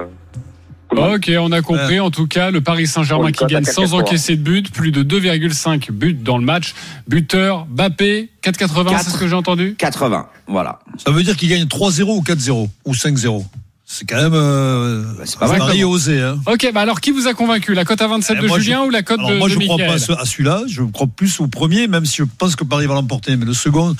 [0.92, 2.02] Ok, on a compris.
[2.02, 4.02] En tout cas, le Paris Saint-Germain qui gagne sans 4,80.
[4.02, 6.76] encaisser de but, plus de 2,5 buts dans le match.
[7.08, 9.76] Buteur, Bappé, 4,80, c'est ce que j'ai entendu?
[9.78, 10.80] 80, voilà.
[10.98, 13.46] Ça veut dire qu'il gagne 3-0 ou 4-0 ou 5-0.
[13.94, 15.60] C'est quand même euh, c'est pas un mal.
[15.60, 16.22] pari osé.
[16.22, 16.40] Hein.
[16.46, 18.80] Ok, bah alors qui vous a convaincu La cote à 27 Eh, de moi, Julien
[18.84, 20.62] je- ou la cote de moi, je ne crois pas à ce- à celui-là.
[20.68, 23.36] Je crois plus au premier, même si je pense que Paris va l'emporter.
[23.36, 23.94] Mais le second,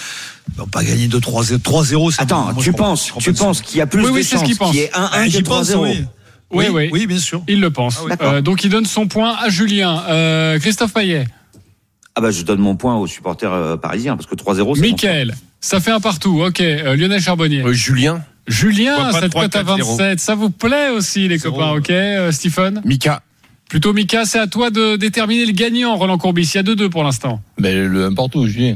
[0.54, 1.58] ils vont pas gagner de 3-0.
[1.60, 4.12] 3-0, c'est Attends, moi, tu penses, crois tu penses qu'il y a plus Oui, de
[4.12, 4.72] oui, c'est ce chances qu'il pense.
[4.72, 6.06] qu'il y ait 1-1 Ah, que j'y pense, 3-0 oui.
[6.54, 6.90] Oui, Oui, oui.
[6.94, 7.44] oui, bien sûr.
[7.50, 8.00] Il le pense.
[8.10, 8.16] Ah.
[8.24, 10.04] Euh, donc il donne son point à Julien.
[10.08, 11.26] Euh, Christophe Payet,
[12.16, 14.88] Ah bah je donne mon point aux supporters euh, parisiens parce que 3-0 c'est bon.
[14.88, 16.42] Mickaël, ça fait un partout.
[16.46, 17.62] Ok, euh, Lionel Charbonnier.
[17.64, 21.72] Euh, Julien Julien, cette 3, cote à 4, 27, ça vous plaît aussi les copains,
[21.72, 23.22] ok euh, Stephen Mika.
[23.70, 26.52] Plutôt Mika, c'est à toi de déterminer le gagnant, Roland Courbis.
[26.54, 27.42] Il y a 2-2 pour l'instant.
[27.58, 28.76] Mais le un partout, Julien.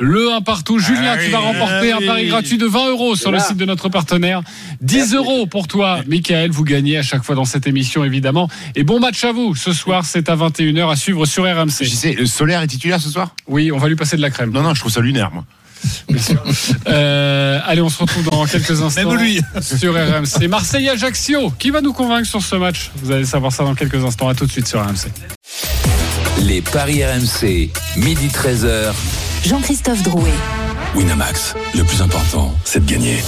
[0.00, 0.78] Le 1 partout.
[0.78, 3.56] Julien, Ah tu vas remporter ah un pari gratuit de 20 euros sur le site
[3.56, 4.42] de notre partenaire.
[4.80, 6.50] 10 euros pour toi, Michael.
[6.50, 8.48] Vous gagnez à chaque fois dans cette émission, évidemment.
[8.76, 9.56] Et bon match à vous.
[9.56, 11.82] Ce soir, c'est à 21h à suivre sur RMC.
[11.82, 13.34] Je sais, le solaire est titulaire ce soir?
[13.48, 14.52] Oui, on va lui passer de la crème.
[14.52, 15.44] Non, non, je trouve ça lunaire, moi.
[16.08, 16.42] Bien sûr.
[16.88, 19.10] Euh, allez, on se retrouve dans quelques instants.
[19.10, 19.40] Même lui.
[19.60, 20.48] Sur RMC.
[20.48, 21.50] Marseille-Ajaccio.
[21.58, 22.90] Qui va nous convaincre sur ce match?
[23.02, 24.28] Vous allez savoir ça dans quelques instants.
[24.28, 25.10] À tout de suite sur RMC.
[26.42, 28.92] Les paris RMC, midi 13h.
[29.44, 30.32] Jean-Christophe Drouet.
[30.94, 33.18] Winamax, le plus important, c'est de gagner.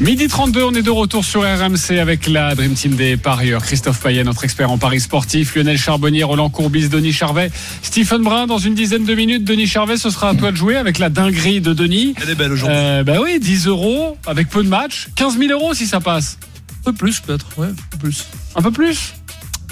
[0.00, 3.62] Midi 32, on est de retour sur RMC avec la Dream Team des parieurs.
[3.62, 7.50] Christophe Payet, notre expert en paris sportif, Lionel Charbonnier, Roland Courbis, Denis Charvet,
[7.82, 8.46] Stephen Brun.
[8.46, 11.10] Dans une dizaine de minutes, Denis Charvet, ce sera à toi de jouer avec la
[11.10, 12.14] dinguerie de Denis.
[12.22, 12.78] Elle est belle aujourd'hui.
[12.78, 16.38] Euh, bah oui, 10 euros avec peu de matchs, 15 000 euros si ça passe.
[16.80, 18.26] Un peu plus peut-être, ouais, un peu plus.
[18.54, 19.12] Un peu plus?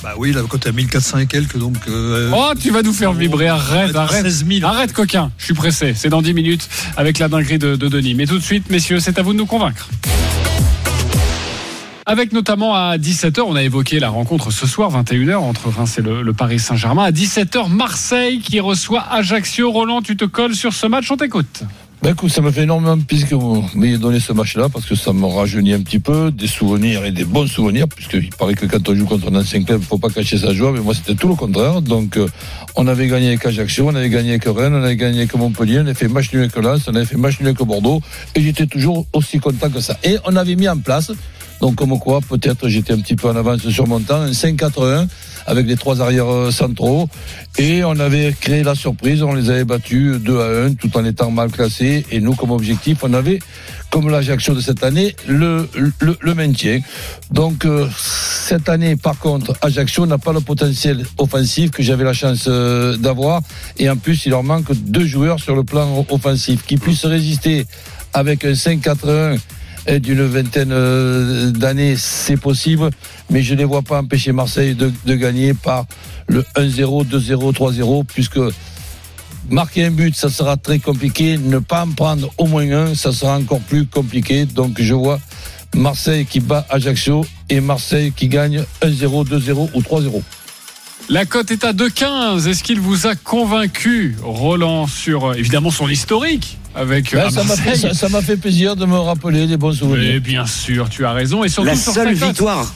[0.03, 1.75] Bah oui, la cote est à 1400 et quelques, donc.
[1.89, 3.49] euh, Oh, tu vas nous faire vibrer.
[3.49, 4.23] Arrête, arrête.
[4.23, 4.65] 16 000.
[4.67, 5.31] Arrête, coquin.
[5.39, 5.93] Je suis pressé.
[5.97, 8.15] C'est dans 10 minutes avec la dinguerie de, de Denis.
[8.15, 9.89] Mais tout de suite, messieurs, c'est à vous de nous convaincre.
[12.07, 16.03] Avec notamment à 17h, on a évoqué la rencontre ce soir, 21h, entre Reims et
[16.03, 17.05] le, le Paris Saint-Germain.
[17.05, 19.71] À 17h, Marseille qui reçoit Ajaccio.
[19.71, 21.63] Roland, tu te colles sur ce match, on t'écoute.
[22.01, 24.95] Ben écoute, ça me fait énormément plaisir que vous m'ayez donné ce match-là parce que
[24.95, 28.67] ça me rajeunit un petit peu, des souvenirs et des bons souvenirs, puisqu'il paraît que
[28.67, 30.95] quand on joue contre un ancien club, il faut pas cacher sa joie, mais moi
[30.95, 31.83] c'était tout le contraire.
[31.83, 32.29] Donc euh,
[32.77, 35.79] on avait gagné avec Ajaccio, on avait gagné avec Rennes, on avait gagné avec Montpellier,
[35.79, 38.01] on avait fait match nul avec Lens, on avait fait match nul avec Bordeaux,
[38.37, 39.99] et j'étais toujours aussi content que ça.
[40.05, 41.11] Et on avait mis en place,
[41.61, 45.07] donc comme quoi peut-être j'étais un petit peu en avance sur mon temps, un 5-4-1
[45.47, 47.09] avec les trois arrières euh, centraux,
[47.59, 51.05] et on avait créé la surprise, on les avait battus 2 à 1 tout en
[51.05, 52.05] étant mal classés.
[52.11, 53.39] Et nous, comme objectif, on avait,
[53.91, 55.69] comme l'Ajaccio de cette année, le,
[56.01, 56.81] le, maintien.
[57.31, 62.13] Donc euh, cette année, par contre, Ajaccio n'a pas le potentiel offensif que j'avais la
[62.13, 63.41] chance euh, d'avoir.
[63.79, 67.67] Et en plus, il leur manque deux joueurs sur le plan offensif qui puissent résister
[68.13, 69.39] avec un 5-4-1 et
[69.97, 72.91] d'une vingtaine euh, d'années, c'est possible,
[73.31, 75.87] mais je ne vois pas empêcher Marseille de, de gagner par
[76.27, 78.39] le 1-0, 2-0, 3-0, puisque
[79.49, 81.39] marquer un but, ça sera très compliqué.
[81.39, 84.45] Ne pas en prendre au moins un, ça sera encore plus compliqué.
[84.45, 85.21] Donc je vois
[85.75, 90.23] Marseille qui bat Ajaccio et Marseille qui gagne 1-0, 2-0 ou 3-0.
[91.11, 92.47] La cote est à 2,15.
[92.47, 97.31] Est-ce qu'il vous a convaincu, Roland, sur euh, évidemment son historique avec euh, Ben, à
[97.31, 99.99] ça m'a fait, Marseille ça- ça m'a fait plaisir de me rappeler des bons souvenirs.
[100.15, 101.45] Mais bien sûr, tu as raison.
[101.45, 102.73] Et surtout La sur seule victoire.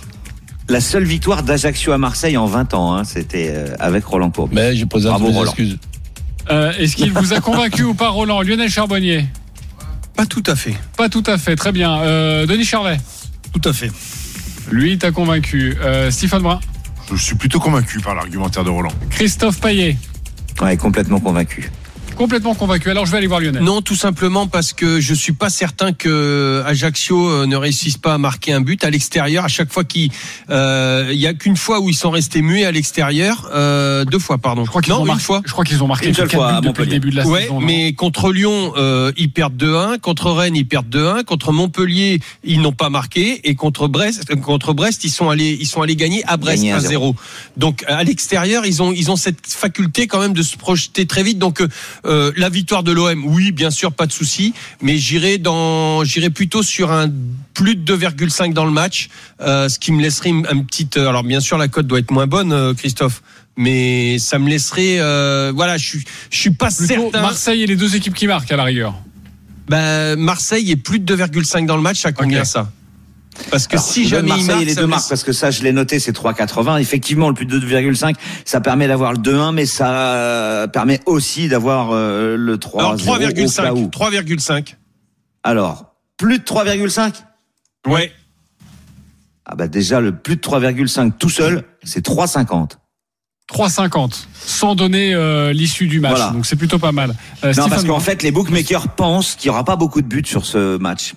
[0.68, 4.54] La seule victoire d'Ajaccio à Marseille en 20 ans, hein, c'était euh, avec Roland Courbis.
[4.54, 5.50] Mais je présente Bravo, mes Roland.
[5.50, 5.78] excuses.
[6.50, 9.26] Euh, Est-ce qu'il vous a convaincu ou pas, Roland Lionel Charbonnier?
[10.16, 10.74] Pas tout à fait.
[10.96, 11.56] Pas tout à fait.
[11.56, 11.98] Très bien.
[12.00, 12.98] Euh, Denis Charvet?
[13.52, 13.90] Tout à fait.
[14.70, 15.76] Lui, t'a convaincu.
[15.82, 16.60] Euh, Stephen Brun?
[17.12, 18.92] Je suis plutôt convaincu par l'argumentaire de Roland.
[19.10, 19.96] Christophe Payet?
[20.60, 21.70] Ouais, complètement convaincu.
[22.16, 22.90] Complètement convaincu.
[22.90, 23.62] Alors, je vais aller voir Lionel.
[23.62, 28.14] Non, tout simplement parce que je suis pas certain que Ajaccio euh, ne réussisse pas
[28.14, 29.44] à marquer un but à l'extérieur.
[29.44, 30.11] À chaque fois qu'il,
[30.51, 34.18] euh, il y a qu'une fois où ils sont restés muets à l'extérieur, euh, deux
[34.18, 34.64] fois pardon.
[34.64, 35.22] Je crois qu'ils ont une marqué.
[35.22, 35.42] fois.
[35.44, 36.90] Je crois qu'ils ont marqué Une seule quatre fois buts depuis le Montpellier.
[36.90, 37.61] début de la Ouais, saison.
[37.61, 39.98] non mais contre Lyon, euh, ils perdent 2-1.
[39.98, 41.25] Contre Rennes, ils perdent 2-1.
[41.25, 43.40] Contre Montpellier, ils n'ont pas marqué.
[43.48, 46.62] Et contre Brest, euh, contre Brest, ils sont allés, ils sont allés gagner à Brest
[46.62, 47.14] Gagner à 1-0.
[47.57, 51.22] Donc à l'extérieur, ils ont, ils ont cette faculté quand même de se projeter très
[51.22, 51.38] vite.
[51.38, 51.62] Donc
[52.04, 54.54] euh, la victoire de l'OM, oui, bien sûr, pas de souci.
[54.82, 57.10] Mais j'irai dans, j'irai plutôt sur un
[57.54, 59.08] plus de 2,5 dans le match,
[59.40, 60.96] euh, ce qui me laisserait une, une petite.
[60.96, 63.22] euh, Alors bien sûr, la cote doit être moins bonne, euh, Christophe.
[63.56, 67.20] Mais ça me laisserait, euh, voilà, je suis, je suis pas Plutôt certain.
[67.20, 68.94] Marseille et les deux équipes qui marquent à la rigueur.
[69.68, 72.46] Ben, Marseille est plus de 2,5 dans le match, ça combien Ok.
[72.46, 72.72] ça
[73.50, 75.50] Parce que Alors, si jamais il Marseille marque, et les deux marques parce que ça
[75.50, 78.14] je l'ai noté c'est 3,80 effectivement le plus de 2,5
[78.44, 82.98] ça permet d'avoir le 2-1 mais ça euh, permet aussi d'avoir euh, le 3 Alors
[82.98, 83.70] 0 au cas 3,5.
[83.72, 83.86] où.
[83.88, 84.74] 3,5.
[85.42, 87.12] alors plus de 3,5
[87.88, 88.12] Ouais.
[89.46, 92.72] ah bah déjà le plus de 3,5 tout seul c'est 3,50
[93.52, 96.12] 3,50 sans donner euh, l'issue du match.
[96.12, 96.30] Voilà.
[96.30, 97.14] Donc c'est plutôt pas mal.
[97.44, 100.22] Euh, non parce qu'en fait les bookmakers pensent qu'il y aura pas beaucoup de buts
[100.24, 101.14] sur ce match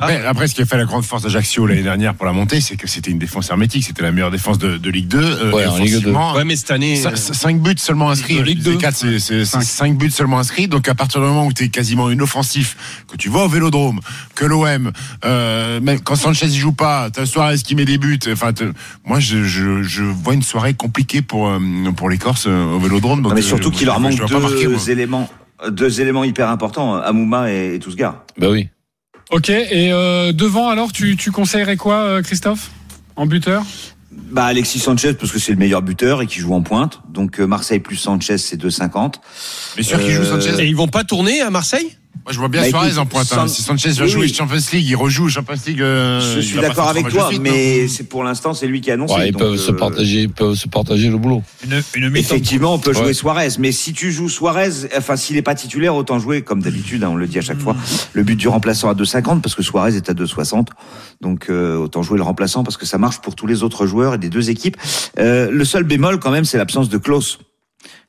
[0.00, 2.60] Après, après, ce qui a fait la grande force d'Ajaccio l'année dernière pour la montée,
[2.60, 3.84] c'est que c'était une défense hermétique.
[3.84, 5.18] C'était la meilleure défense de, de Ligue 2.
[5.18, 5.96] euh, Ouais, Ligue 2.
[5.98, 6.94] offensivement, Ouais, mais cette année.
[7.02, 8.42] Cin- euh, Cinq buts seulement inscrits.
[8.42, 8.76] Ligue 2.
[8.76, 9.62] 4, c'est, c'est, Cinq.
[9.62, 10.68] 5 buts seulement inscrits.
[10.68, 14.00] Donc, à partir du moment où tu es quasiment inoffensif, que tu vas au vélodrome,
[14.36, 14.92] que l'OM,
[15.24, 18.18] euh, même quand Sanchez y joue pas, t'as Suarez qui met des buts.
[18.30, 18.52] Enfin,
[19.04, 21.58] moi, je, je, je vois une soirée compliquée pour, euh,
[21.96, 23.22] pour les Corses euh, au vélodrome.
[23.22, 24.80] Donc, Non, mais surtout qu'il leur manque marquer, deux moi.
[24.88, 25.30] éléments
[25.70, 28.68] deux éléments hyper importants Amouma et, et Tousgar Ben oui.
[29.30, 32.70] Ok, et euh, devant alors, tu, tu conseillerais quoi, euh, Christophe?
[33.16, 33.64] En buteur?
[34.10, 37.00] Bah Alexis Sanchez parce que c'est le meilleur buteur et qui joue en pointe.
[37.10, 39.14] Donc euh, Marseille plus Sanchez c'est 2,50.
[39.76, 41.97] Mais sûr qu'il joue Sanchez Et ils vont pas tourner à Marseille?
[42.24, 43.26] Moi, je vois bien Bah, Suarez écoute, en pointe.
[43.26, 43.48] San- hein.
[43.48, 44.34] Si Sanchez va Oui, jouer oui.
[44.34, 45.80] Champions League, il rejoue Champions League.
[45.80, 48.94] euh, Je suis d'accord avec toi, suite, mais c'est pour l'instant c'est lui qui a
[48.94, 49.14] annoncé.
[49.14, 51.42] Ouais, ils donc, peuvent euh, se partager, ils peuvent se partager le boulot.
[51.64, 52.14] Une, une.
[52.16, 53.14] Effectivement, on peut jouer Ouais.
[53.14, 57.02] Suarez, mais si tu joues Suarez, enfin s'il n'est pas titulaire, autant jouer comme d'habitude.
[57.02, 57.74] hein, on le dit à chaque fois.
[58.12, 60.66] Le but du remplaçant à 2,50 parce que Suarez est à 2,60.
[61.22, 64.14] Donc euh, autant jouer le remplaçant parce que ça marche pour tous les autres joueurs
[64.14, 64.76] et des deux équipes.
[65.18, 67.38] Euh, le seul bémol quand même, c'est l'absence de Klaus.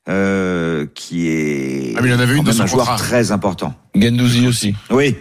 [0.09, 2.97] Euh, qui est Ah, mais il en avait une de son un joueur contrat.
[2.97, 3.75] très important.
[3.95, 4.73] Gendouzi aussi.
[4.89, 5.15] Oui,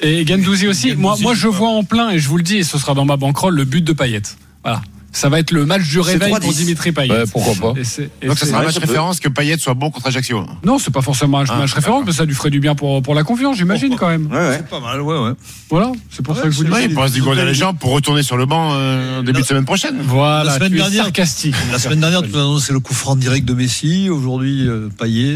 [0.00, 0.94] Et Gendouzi aussi.
[0.94, 3.04] Moi, moi, je vois en plein, et je vous le dis, et ce sera dans
[3.04, 4.22] ma banquerolle, le but de Payet.
[4.62, 4.82] Voilà.
[5.14, 6.40] Ça va être le match du réveil 3-10.
[6.40, 7.12] pour Dimitri Payet.
[7.12, 7.78] Ouais, pourquoi pas.
[7.78, 10.42] Et c'est- et Donc ça sera un match référence que Payet soit bon contre Ajaccio.
[10.64, 13.02] Non, c'est pas forcément un Ah, match référent, mais ça lui ferait du bien pour,
[13.02, 14.26] pour la confiance, j'imagine, quand même.
[14.32, 14.56] ouais, ouais.
[14.56, 15.32] C'est pas mal, ouais, ouais.
[15.68, 16.70] Voilà, c'est pour Ouais, ça que je vous dis.
[16.84, 19.46] Il pourra se dégourdir les jambes pour retourner sur le banc euh, en début de
[19.46, 19.96] semaine prochaine.
[20.02, 21.54] Voilà, La semaine dernière- sarcastique.
[21.70, 24.08] La semaine dernière, tu nous as annoncé le coup franc direct de Messi.
[24.08, 25.34] Aujourd'hui, euh, Payet.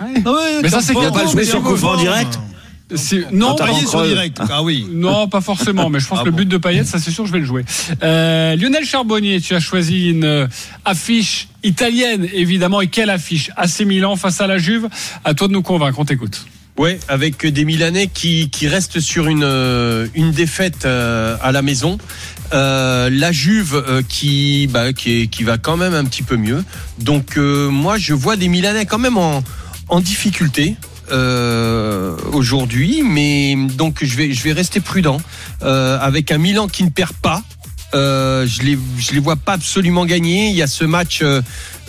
[0.00, 0.22] Ouais.
[0.24, 2.38] Ah ouais, Mais ça, c'est qu'il y a pas quand coup franc direct
[3.32, 4.08] Non, Quand t'as Payet Avant sur Creuse.
[4.12, 4.38] direct.
[4.50, 4.86] Ah oui.
[4.92, 7.26] Non, pas forcément, mais je pense Ah que le but de Payet, ça c'est sûr,
[7.26, 7.64] je vais le jouer.
[8.02, 10.46] Euh, Lionel Charbonnier, tu as choisi une euh,
[10.84, 13.50] affiche italienne, évidemment, et quelle affiche?
[13.56, 14.88] AC Milan face à la Juve?
[15.24, 16.44] À toi de nous convaincre, on t'écoute.
[16.78, 21.98] Ouais, avec des Milanais qui, qui restent sur une, euh, une défaite à la maison.
[22.54, 26.36] Euh, la Juve euh, qui, bah, qui, est- qui va quand même un petit peu
[26.36, 26.64] mieux.
[26.98, 29.44] Donc euh, moi, je vois des Milanais quand même en,
[29.88, 30.74] en difficulté.
[31.10, 35.20] Euh, aujourd'hui, mais donc je vais rester prudent
[35.62, 37.42] euh, avec un Milan qui ne perd pas.
[37.92, 38.78] Euh, je les
[39.12, 40.48] les vois pas absolument gagner.
[40.48, 41.22] Il y a ce match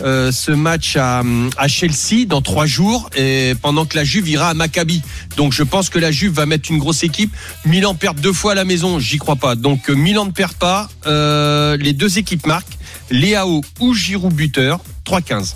[0.00, 1.22] ce match à,
[1.68, 5.02] Chelsea dans trois jours et pendant que la Juve ira à Maccabi.
[5.36, 7.32] Donc je pense que la Juve va mettre une grosse équipe.
[7.64, 9.54] Milan perd deux fois à la maison, j'y crois pas.
[9.54, 10.88] Donc Milan ne perd pas.
[11.06, 12.78] Les deux équipes marquent.
[13.10, 14.80] Léao ou Giroud buteur.
[15.06, 15.54] 3-15.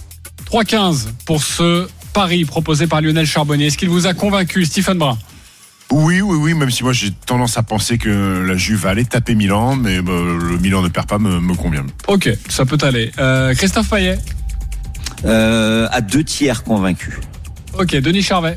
[0.50, 3.66] 3-15 pour ce pari proposé par Lionel Charbonnier.
[3.66, 5.18] Est-ce qu'il vous a convaincu, Stephen Brun?
[5.90, 9.04] Oui, oui, oui, même si moi j'ai tendance à penser que la Juve va aller
[9.04, 11.84] taper Milan, mais euh, le Milan ne perd pas me, me convient.
[12.08, 13.12] Ok, ça peut aller.
[13.18, 14.18] Euh, Christophe Payet?
[15.26, 17.20] Euh, à deux tiers convaincu.
[17.78, 18.56] Ok, Denis Charvet?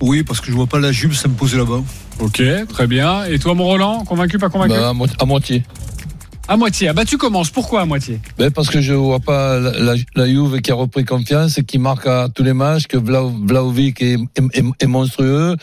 [0.00, 1.82] Oui, parce que je vois pas la Juve s'imposer là-bas.
[2.20, 3.24] Ok, très bien.
[3.24, 4.72] Et toi, mon Roland, convaincu, pas convaincu?
[4.72, 5.64] Bah, à moitié.
[6.48, 6.88] À moitié.
[6.88, 7.50] Ah bah tu commences.
[7.50, 8.20] Pourquoi à moitié?
[8.38, 11.78] Ben parce que je vois pas la, la, la Juve qui a repris confiance, qui
[11.78, 14.14] marque à tous les matchs, que Vla- Vlahovic est,
[14.54, 15.56] est, est monstrueux,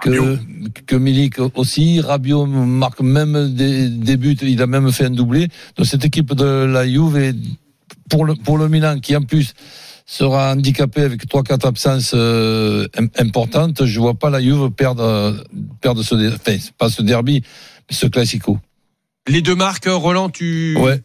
[0.00, 0.38] que,
[0.86, 5.48] que Milik aussi, Rabiot marque même des, des buts, il a même fait un doublé.
[5.76, 7.34] Donc cette équipe de la Juve est
[8.08, 9.54] pour le, pour le Milan qui en plus
[10.06, 15.34] sera handicapé avec trois quatre absences euh, im- importantes, je vois pas la Juve perdre
[15.80, 17.42] perdre ce enfin, pas ce derby,
[17.90, 18.58] mais ce classico.
[19.28, 20.76] Les deux marques, Roland, tu.
[20.78, 21.00] Ouais.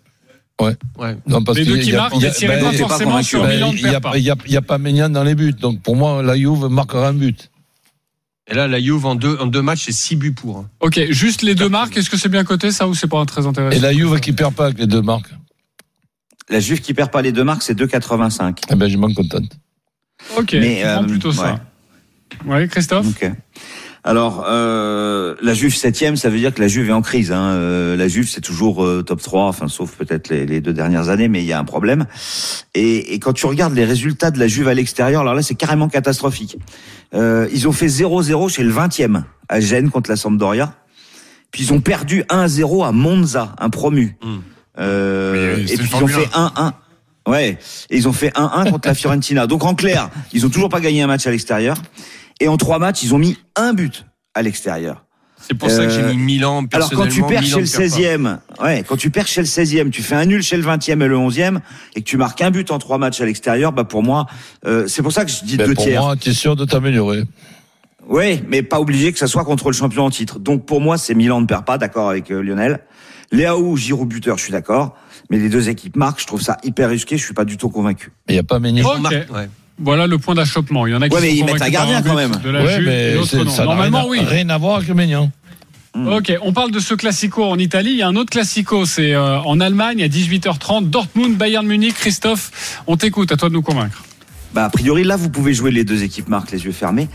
[0.62, 0.75] Ouais.
[0.97, 1.17] Ouais.
[1.27, 3.77] Non, parce Les deux qui il y a- marquent, ben, pas sur ben, Milan ne
[3.77, 4.17] il y a- pas.
[4.17, 5.53] Il y a, il y a pas Ménian dans les buts.
[5.53, 7.49] Donc pour moi, la Juve marquera un but.
[8.47, 10.57] Et là, la Juve en deux, en deux matchs, c'est six buts pour.
[10.59, 10.69] hein.
[10.79, 13.47] Ok, juste les deux marques, est-ce que c'est bien coté ça ou c'est pas très
[13.47, 15.29] intéressant Et la Juve qui perd pas avec les deux marques.
[16.49, 18.59] La Juve qui perd pas les deux marques, c'est 2,85.
[18.69, 19.49] Eh ben, je m'en contente.
[20.38, 21.59] Ok, Mais, euh, plutôt ça.
[22.45, 22.53] ouais.
[22.53, 23.31] Ouais, Christophe Ok.
[24.05, 27.31] Alors, euh, la Juve septième, ça veut dire que la Juve est en crise.
[27.31, 27.53] Hein.
[27.53, 31.07] Euh, la Juve, c'est toujours euh, top 3, enfin, sauf peut-être les, les deux dernières
[31.07, 32.05] années, mais il y a un problème.
[32.73, 35.55] Et, et quand tu regardes les résultats de la Juve à l'extérieur, alors là, c'est
[35.55, 36.57] carrément catastrophique.
[37.13, 40.73] Euh, ils ont fait 0-0 chez le 20e à Gênes contre la Sampdoria.
[41.51, 44.17] Puis ils ont perdu 1-0 à Monza, un promu.
[44.79, 46.73] Euh, Mais, et puis ils ont fait 1-1.
[47.25, 47.57] Ouais,
[47.89, 49.47] et ils ont fait 1-1 contre la Fiorentina.
[49.47, 51.77] Donc en clair, ils ont toujours pas gagné un match à l'extérieur.
[52.39, 55.06] Et en trois matchs, ils ont mis un but à l'extérieur.
[55.46, 56.63] C'est pour ça que j'ai Euh, mis Milan.
[56.72, 58.63] Alors quand tu perds Milan chez le ne perd pas.
[58.63, 61.02] 16e, ouais, quand tu perds chez le 16e, tu fais un nul chez le 20e
[61.04, 61.60] et le 11e
[61.96, 64.26] et que tu marques un but en trois matchs à l'extérieur, bah pour moi,
[64.65, 66.02] euh, c'est pour ça que je dis Ben, deux pour tiers.
[66.02, 67.24] moi, tu es sûr de t'améliorer.
[68.08, 70.39] Oui, mais pas obligé que ça soit contre le champion en titre.
[70.39, 72.80] Donc pour moi, c'est Milan ne perd pas, d'accord avec euh, Lionel.
[73.34, 74.96] Léao, Giroud buteur, je suis d'accord.
[75.30, 77.69] Mais les deux équipes marquent, je trouve ça hyper risqué, je suis pas du tout
[77.69, 78.12] convaincu.
[78.30, 78.88] Il n'y a pas Ménian.
[78.88, 79.12] Ok.
[79.12, 79.50] Ouais.
[79.79, 80.86] Voilà le point d'achoppement.
[80.88, 82.31] Il y en a qui Ouais, sont mais ils mettent un gardien quand même.
[82.43, 83.25] De la Ouais, Juve et mais non.
[83.25, 84.19] ça n'a Normalement, rien, oui.
[84.19, 85.31] à- rien à voir avec Ménian.
[85.95, 87.91] Ok, on parle de ce classico en Italie.
[87.91, 90.89] Il y a un autre classico, c'est euh, en Allemagne à 18h30.
[90.89, 91.93] Dortmund, Bayern Munich.
[91.93, 93.31] Christophe, on t'écoute.
[93.31, 94.03] À toi de nous convaincre.
[94.55, 97.09] Bah a priori là, vous pouvez jouer les deux équipes marquent les yeux fermés.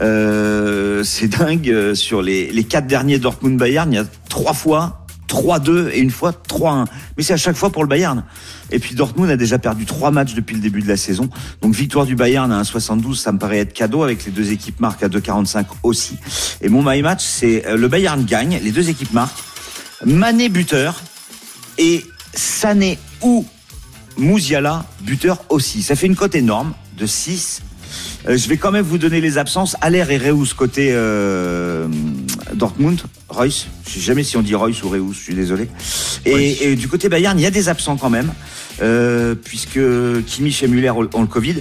[0.00, 1.68] Euh, c'est dingue.
[1.70, 6.10] euh, Sur les, les quatre derniers Dortmund-Bayern, il y a trois fois 3-2 et une
[6.10, 6.86] fois 3-1.
[7.16, 8.24] Mais c'est à chaque fois pour le Bayern.
[8.70, 11.28] Et puis Dortmund a déjà perdu trois matchs depuis le début de la saison.
[11.62, 14.80] Donc victoire du Bayern à 1,72, ça me paraît être cadeau avec les deux équipes
[14.80, 16.16] marquent à 2,45 aussi.
[16.60, 19.38] Et mon my match, c'est euh, le Bayern gagne, les deux équipes marquent.
[20.04, 21.00] Mané buteur
[21.76, 23.44] et Sané ou
[24.16, 25.82] Mouziala buteur aussi.
[25.82, 27.62] Ça fait une cote énorme de 6.
[28.28, 29.76] Euh, je vais quand même vous donner les absences.
[29.80, 31.86] Aller et Reus côté euh,
[32.54, 33.00] Dortmund.
[33.28, 33.68] Reus.
[33.86, 35.12] Je sais jamais si on dit Reus ou Reus.
[35.12, 35.68] Je suis désolé.
[36.24, 38.32] Et, et du côté Bayern, il y a des absents quand même.
[38.80, 39.80] Euh, puisque
[40.26, 41.56] Kimmich et Müller ont ont le Covid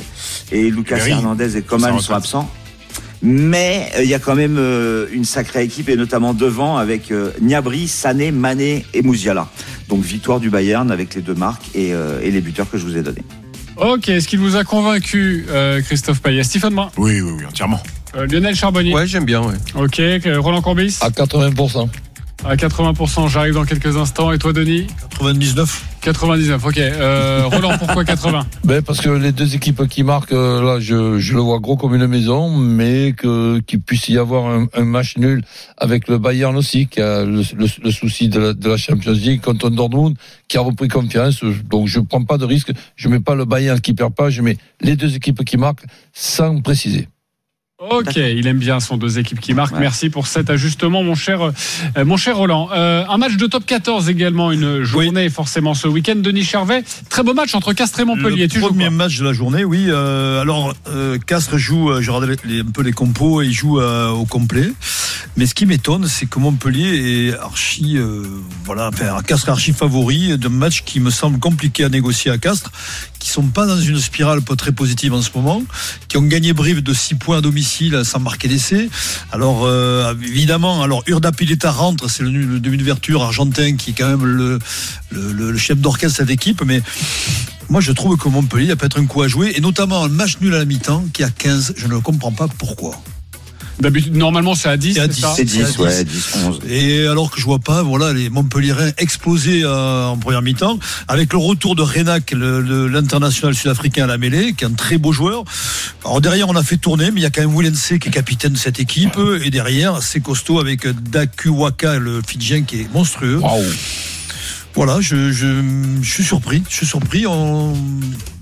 [0.52, 1.12] et Lucas Emery.
[1.12, 2.50] Hernandez et Coman sont absents.
[3.24, 4.60] Mais il y a quand même
[5.12, 7.12] une sacrée équipe et notamment devant avec
[7.42, 9.48] Gnabry, Sané, Mané et Mouziala.
[9.90, 12.96] Donc victoire du Bayern avec les deux marques et, et les buteurs que je vous
[12.96, 13.24] ai donnés.
[13.80, 16.44] Ok, est-ce qu'il vous a convaincu, euh, Christophe Payet?
[16.44, 17.82] Stephen Brun Oui, oui, oui, entièrement.
[18.16, 19.42] Euh, Lionel Charbonnier Ouais, j'aime bien.
[19.42, 19.54] Ouais.
[19.76, 20.98] Ok, euh, Roland Courbis?
[21.02, 21.88] À 80%.
[22.46, 24.32] À 80%, j'arrive dans quelques instants.
[24.32, 24.88] Et toi, Denis?
[25.12, 25.84] 99.
[26.08, 26.78] 99, ok.
[26.78, 30.96] Euh, Roland, pourquoi 80 Ben parce que les deux équipes qui marquent, euh, là, je,
[31.34, 35.44] le vois gros comme une maison, mais que qu'il puisse y avoir un, match nul
[35.76, 37.44] avec le Bayern aussi, qui a le,
[37.92, 40.16] souci de la, Champions League contre un Dortmund,
[40.48, 41.44] qui a repris confiance.
[41.70, 42.72] Donc je prends pas de risque.
[42.96, 44.30] Je mets pas le Bayern qui perd pas.
[44.30, 47.10] Je mets les deux équipes qui marquent sans préciser.
[47.80, 49.76] Ok, il aime bien son deux équipes qui marquent.
[49.76, 49.82] Ouais.
[49.82, 51.44] Merci pour cet ajustement, mon cher,
[51.96, 52.70] euh, mon cher Roland.
[52.74, 56.16] Euh, un match de top 14 également, une journée forcément ce week-end.
[56.16, 58.48] Denis Charvet, très beau match entre Castres et Montpellier.
[58.52, 59.86] Le premier match de la journée, oui.
[59.90, 64.26] Euh, alors, euh, Castres joue, les- les- un peu les compos, et il joue au
[64.26, 64.72] complet.
[65.36, 67.98] Mais ce qui m'étonne, c'est que Montpellier est archi,
[68.66, 72.40] voilà, enfin, Castres est archi favori d'un match qui me semble compliqué à négocier à
[72.40, 72.72] Castres,
[73.28, 75.62] qui sont pas dans une spirale pas très positive en ce moment,
[76.08, 78.90] qui ont gagné Brive de 6 points à domicile sans marquer d'essai.
[79.34, 83.94] Alors, euh, évidemment, alors Urda Pileta rentre, c'est le, le demi d'ouverture argentin qui est
[83.94, 86.82] quand même le, chef d'orchestre de cette équipe, mais
[87.70, 90.38] moi, je trouve que Montpellier, a peut-être un coup à jouer, et notamment un match
[90.40, 91.74] nul à la mi-temps qui a 15.
[91.76, 92.96] Je ne comprends pas pourquoi.
[93.80, 94.94] D'habitude, normalement, c'est à 10.
[94.96, 95.22] C'est à c'est 10.
[95.22, 96.12] ça C'est 10, à ouais, 10.
[96.14, 96.60] 10, 11.
[96.70, 101.32] Et alors que je vois pas, voilà, les Montpelliérains exploser euh, en première mi-temps, avec
[101.32, 104.98] le retour de Renac, le- le- l'international sud-africain à la mêlée, qui est un très
[104.98, 105.44] beau joueur.
[106.04, 108.12] Alors derrière, on a fait tourner, mais il y a quand même Willense qui est
[108.12, 113.40] capitaine de cette équipe, et derrière, c'est costaud avec Dakuwaka, le Fidjien, qui est monstrueux.
[114.78, 115.48] Voilà, je, je,
[116.04, 117.26] je suis surpris, je suis surpris.
[117.26, 117.74] En...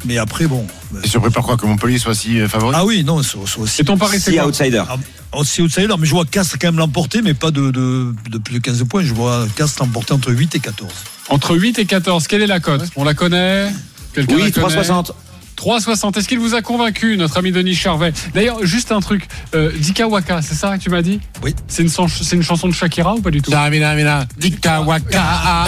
[0.03, 0.67] Mais après, bon.
[1.01, 2.75] T'es surpris par quoi que Montpellier soit si euh, favori?
[2.77, 3.81] Ah oui, non, aussi.
[3.81, 4.83] Et ton pari, c'est Si outsider.
[4.89, 4.97] Ah,
[5.37, 8.55] Aussi outsider, mais je vois Castres quand même l'emporter, mais pas de, de, de plus
[8.55, 9.01] de 15 points.
[9.01, 10.91] Je vois Castres l'emporter entre 8 et 14.
[11.29, 12.83] Entre 8 et 14, quelle est la cote?
[12.97, 13.71] On la connaît?
[14.13, 14.81] Quelqu'un Oui, la connaît?
[14.81, 15.11] 3,60.
[15.55, 16.17] 3,60.
[16.17, 18.13] Est-ce qu'il vous a convaincu, notre ami Denis Charvet?
[18.33, 19.27] D'ailleurs, juste un truc.
[19.53, 21.19] Euh, Dika Waka, c'est ça que tu m'as dit?
[21.43, 21.53] Oui.
[21.67, 23.51] C'est une, c'est une chanson de Shakira ou pas du tout?
[23.51, 25.65] Samina, mina, dika, waka,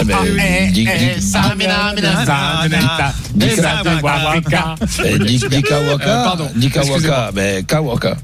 [0.72, 4.74] di- di- samina, mina, samina, Dika- dika, waka.
[5.18, 7.30] Di- Dikawaka, Euh, pardon, Dikawaka, excusez-moi.
[7.32, 8.16] ben Kawaka.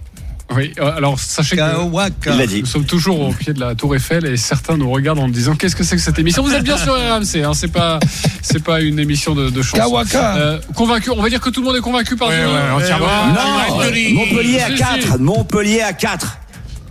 [0.54, 2.46] Oui, euh, alors sachez que Kawaka.
[2.46, 2.61] Dit.
[2.61, 5.54] nous sommes toujours au pied de la Tour Eiffel et certains nous regardent en disant
[5.57, 6.42] qu'est-ce que c'est que cette émission?
[6.42, 7.98] Vous êtes bien sur RMC, hein, c'est pas
[8.42, 9.62] c'est pas une émission de, de.
[9.62, 10.37] Kawaka.
[10.37, 13.07] Euh, convaincu, on va dire que tout le monde est convaincu par Ouais, entièrement.
[13.28, 15.18] Non, Montpellier à Si, 4.
[15.18, 16.38] Montpellier à 4.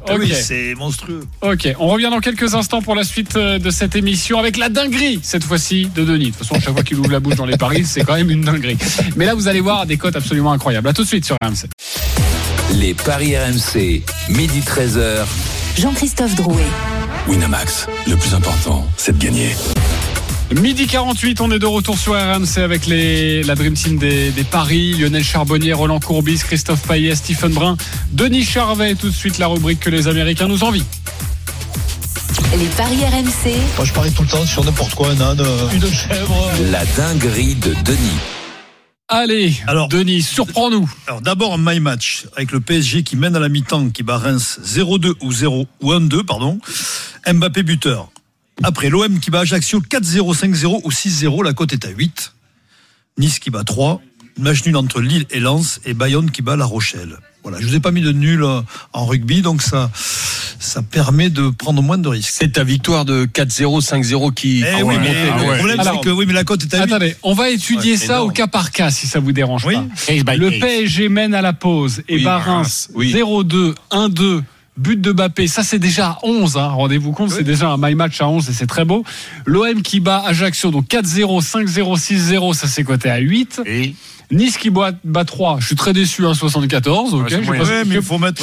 [0.06, 0.20] Ah Ok.
[0.20, 1.24] Oui, c'est monstrueux.
[1.42, 4.68] Ok, on revient dans quelques instants pour la suite euh, de cette émission avec la
[4.68, 6.26] dinguerie, cette fois-ci, de Denis.
[6.26, 8.16] De toute façon, à chaque fois qu'il ouvre la bouche dans les paris, c'est quand
[8.16, 8.78] même une dinguerie.
[9.16, 10.90] Mais là, vous allez voir des cotes absolument incroyables.
[10.90, 11.70] À tout de suite sur RMC.
[12.80, 15.26] Les paris RMC, midi 13h.
[15.78, 16.66] Jean-Christophe Drouet.
[17.28, 19.56] Winamax, le plus important, c'est de gagner.
[20.56, 24.44] Midi 48, on est de retour sur RMC avec les, la Dream Team des, des
[24.44, 24.94] paris.
[24.94, 27.78] Lionel Charbonnier, Roland Courbis, Christophe Payet, Stephen Brun,
[28.12, 28.96] Denis Charvet.
[28.96, 30.86] Tout de suite, la rubrique que les Américains nous envient.
[32.58, 33.54] Les paris RMC.
[33.78, 36.52] Moi, je parie tout le temps sur n'importe quoi, un âne, euh, une chèvre.
[36.72, 38.20] La dinguerie de Denis.
[39.16, 40.92] Allez, Alors- Denis, surprends-nous.
[41.06, 44.18] Alors d'abord un my match avec le PSG qui mène à la mi-temps, qui bat
[44.18, 46.58] Reims 0-2 ou 0 ou 1-2 pardon.
[47.32, 48.10] Mbappé buteur.
[48.64, 52.34] Après l'OM qui bat Ajaccio 4-0, 5-0 ou 6-0, la cote est à 8.
[53.20, 54.02] Nice qui bat 3.
[54.40, 57.18] Match nul entre Lille et Lens et Bayonne qui bat La Rochelle.
[57.44, 58.62] Voilà, je vous ai pas mis de nul euh,
[58.94, 59.92] en rugby, donc ça,
[60.64, 62.32] ça permet de prendre moins de risques.
[62.34, 64.64] C'est ta victoire de 4-0, 5-0 qui.
[64.66, 65.20] Eh qui oui, est mais montée.
[65.34, 65.58] ah le ouais.
[65.58, 66.84] problème Alors- c'est que oui, mais la cote est à 8.
[66.84, 68.30] Attendez, on va étudier Ouais, ça énorme.
[68.30, 69.76] au cas par cas si ça vous dérange Oui.
[69.76, 69.86] pas.
[70.08, 70.60] Case by Le case.
[70.60, 72.26] PSG mène à la pause et Oui,
[72.96, 73.12] oui.
[73.12, 74.42] 0-2, 1-2,
[74.78, 75.48] but de Bappé.
[75.48, 76.58] Ça, c'est déjà à 11.
[76.58, 76.68] Hein.
[76.70, 79.04] Rendez-vous compte, c'est déjà un my match à 11 et c'est très beau.
[79.46, 83.62] L'OM qui bat Ajaccio, donc 4-0, 5-0, 6-0, ça c'est coté à 8.
[83.66, 83.94] Et
[84.32, 87.14] Nice qui bat, bat 3, je suis très déçu, hein, 74.
[87.14, 87.64] Ok, Ouais, je sais pas-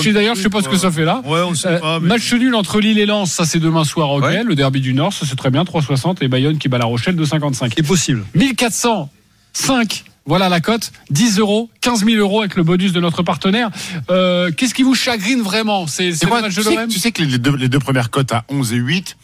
[0.03, 1.21] je- d'ailleurs, je sais pas ce que ça fait là.
[1.25, 1.99] Ouais, on sait Euh, pas.
[1.99, 4.23] mais- Match nul entre Lille et Lens, ça c'est demain soir, ok.
[4.23, 4.45] Ouais.
[4.45, 7.17] Le derby du Nord, ça c'est très bien, 3,60 et Bayonne qui bat La Rochelle
[7.17, 7.73] de 55.
[7.77, 8.25] C'est possible.
[8.37, 10.05] 1405.
[10.27, 13.71] Voilà la cote, 10 euros, 15 000 euros avec le bonus de notre partenaire.
[14.11, 15.87] Euh, Qu'est-ce qui vous chagrine vraiment?
[15.87, 16.41] C'est quoi?
[16.43, 18.45] match tu de sais, l'OM tu sais que les deux, les deux premières cotes à
[18.49, 19.17] 11 et 8,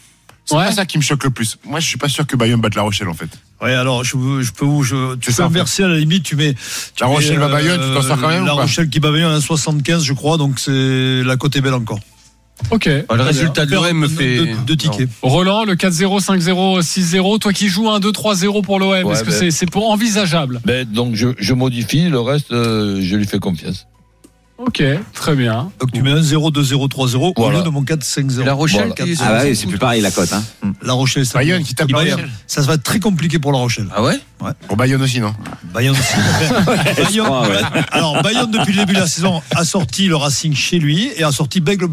[0.44, 0.64] c'est Ouais.
[0.64, 1.58] pas ça qui me choque le plus.
[1.64, 3.28] Moi, je suis pas sûr que Bayonne batte La Rochelle, en fait.
[3.60, 4.12] Ouais, alors je,
[4.52, 6.54] peux vous, je, tu peux ça, inverser à la limite, tu mets.
[6.54, 6.60] tu
[7.02, 8.62] La mets, Rochelle bat Bayonne, tu t'en sors quand même La ou pas?
[8.62, 12.00] Rochelle qui bat Bayonne à 75, je crois, donc c'est la côte est belle encore.
[12.70, 12.86] Ok.
[12.86, 14.36] Le résultat de l'OM me fait.
[14.38, 15.08] Deux, deux tickets.
[15.22, 17.38] Roland, le 4-0, 5-0, 6-0.
[17.38, 20.60] Toi qui joues un 2-3-0 pour l'OM, Ouais, est-ce que ben- c'est pour envisageable?
[20.64, 23.86] Ben, donc je, je modifie, le reste, euh, je lui fais confiance.
[24.58, 24.82] Ok,
[25.12, 25.70] très bien.
[25.78, 27.58] Donc tu mets 1 0 2 0 3 0 au Voilà.
[27.58, 28.46] lieu de mon 4 5 0.
[28.46, 28.94] La Rochelle Voilà.
[28.94, 30.32] qui est Ah bah oui, c'est plus pareil la cote.
[30.32, 30.42] Hein.
[30.82, 32.26] La Rochelle, ça Bayonne qui tape Rochelle.
[32.46, 33.88] Ça va être très compliqué pour La Rochelle.
[33.94, 34.18] Ah ouais
[34.66, 35.34] Pour Bayonne aussi, non
[35.74, 36.14] Bayonne aussi.
[36.96, 37.60] Bayonne, crois, ouais.
[37.90, 41.22] Alors Bayonne depuis le début de la saison a sorti le Racing chez lui et
[41.22, 41.86] a sorti Bègle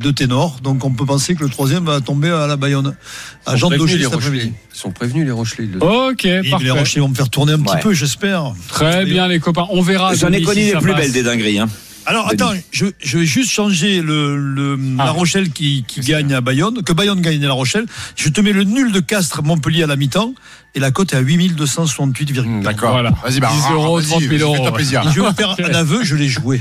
[0.00, 0.58] Bordeaux de ténor.
[0.62, 2.94] Donc on peut penser que le troisième va tomber à la Bayonne.
[3.46, 4.44] À Ils Jean sont prévenus, Daugé les cet après-midi.
[4.46, 4.54] Rochelais.
[4.74, 5.66] Ils sont prévenus les Rochelais.
[5.66, 6.70] le- Ok, Et les parfait.
[6.70, 7.80] Rochelais vont me faire tourner un petit Ouais.
[7.80, 8.52] peu, j'espère.
[8.68, 10.14] Très bien les copains, on verra.
[10.14, 11.00] J'en ai connu si les plus passe.
[11.00, 11.58] belles des dingueries.
[11.58, 11.68] Hein.
[12.06, 12.42] Alors Denis.
[12.42, 15.04] attends, je, je vais juste changer le, le- Ah.
[15.04, 17.84] La Rochelle qui, qui gagne à Bayonne, que Bayonne gagne à La Rochelle.
[18.16, 20.34] Je te mets le nul de Castres Montpellier à la mi-temps
[20.74, 22.62] et la cote est à 8268,4.
[22.62, 22.92] D'accord.
[22.92, 23.10] Voilà.
[23.22, 24.56] Vas-y, bah, 10 euros, vas-y, 30 000 fais-toi euros.
[25.14, 26.60] je vais faire un aveu, je l'ai joué.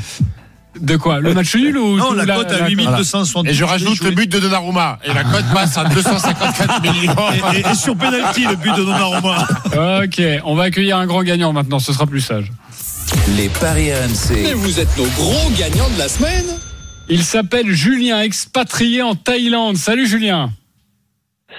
[0.79, 3.49] De quoi Le match nul ou Non, la cote à 8268.
[3.49, 4.99] Et je rajoute le but de Donnarumma.
[5.03, 7.13] Et la cote passe à 254 millions.
[7.53, 9.47] Et, et- et sur penalty, le but de Donnarumma.
[10.03, 12.51] Ok, on va accueillir un grand gagnant maintenant, ce sera plus sage.
[13.35, 14.53] Les paris RMC.
[14.55, 16.45] vous êtes nos gros gagnants de la semaine
[17.09, 19.77] Il s'appelle Julien, expatrié en Thaïlande.
[19.77, 20.51] Salut Julien.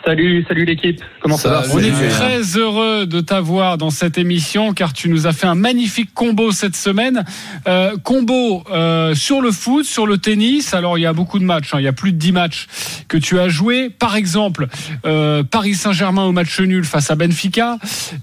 [0.04, 1.02] Salut, salut l'équipe.
[1.20, 5.26] Comment ça, va On est très heureux de t'avoir dans cette émission car tu nous
[5.26, 7.24] as fait un magnifique combo cette semaine.
[7.68, 10.72] Euh, combo euh, sur le foot, sur le tennis.
[10.72, 11.80] Alors il y a beaucoup de matchs, hein.
[11.80, 12.66] il y a plus de 10 matchs
[13.08, 13.90] que tu as joué.
[13.90, 14.68] Par exemple,
[15.04, 17.76] euh, Paris Saint-Germain au match nul face à Benfica.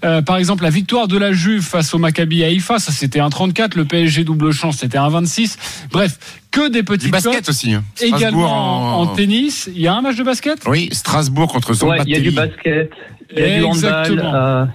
[0.03, 3.29] Euh, par exemple, la victoire de la Juve face au Maccabi Haïfa, ça c'était un
[3.29, 3.75] 34.
[3.75, 5.57] Le PSG double chance, c'était un 26.
[5.91, 6.17] Bref,
[6.51, 7.49] que des Du petites basket cotes.
[7.49, 7.73] aussi.
[7.73, 7.83] hein.
[7.95, 9.07] Strasbourg Également en...
[9.15, 9.69] tennis.
[9.73, 10.59] Il y a un match de basket?
[10.67, 12.91] Oui, Strasbourg contre son Ouais, il y a du basket,
[13.35, 14.21] il y a du handball.
[14.23, 14.65] Euh,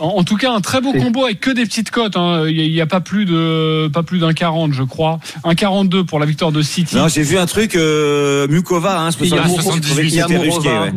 [0.00, 2.16] En, tout cas, un très beau combo avec que des petites cotes.
[2.16, 2.46] hein.
[2.48, 5.20] Il n'y a, pas plus de pas plus d'un 40, je crois.
[5.44, 6.96] Un 42 pour la victoire de City.
[6.96, 10.08] Non, j'ai vu un truc, euh, Mukova, hein, il y a je Mourova, trouvais que
[10.08, 10.84] il y a c'était risqué, Mourova.
[10.86, 10.92] ouais.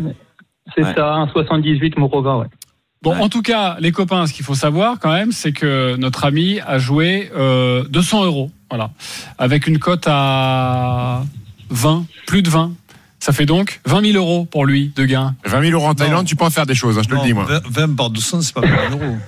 [0.75, 0.93] C'est Ouais.
[0.95, 2.47] ça, un 78 Mourova, ouais.
[3.03, 3.21] Bon, Ouais.
[3.21, 6.59] en tout cas, les copains, ce qu'il faut savoir quand même, c'est que notre ami
[6.65, 8.89] a joué euh, 200 euros, voilà,
[9.37, 11.23] avec une cote à
[11.69, 12.71] 20, plus de 20.
[13.19, 15.35] Ça fait donc 20 000 euros pour lui de gain.
[15.45, 17.21] 20 000 euros en Thaïlande, tu peux en faire des choses, hein, je te le
[17.21, 17.45] dis, moi.
[17.45, 19.17] 20, 20 par 200, c'est pas 20 euros.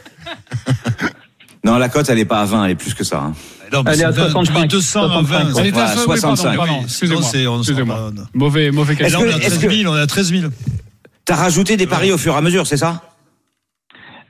[1.65, 3.19] Non, la cote, elle est pas à 20, elle est plus que ça.
[3.19, 3.33] hein.
[3.73, 5.39] Non, Elle est à c'est 20, tu mets 65, 200 à 20.
[5.59, 6.55] Elle était à Voilà, oui, pardon, 65.
[6.57, 7.95] pardon, Oui, excusez-moi.
[8.15, 9.13] pas- Mauvais, mauvais Et calcul.
[9.13, 10.43] là, on est à Est-ce 13 que- 000, on est à 13 000.
[11.25, 13.01] T'as rajouté des paris au fur et à mesure, c'est ça?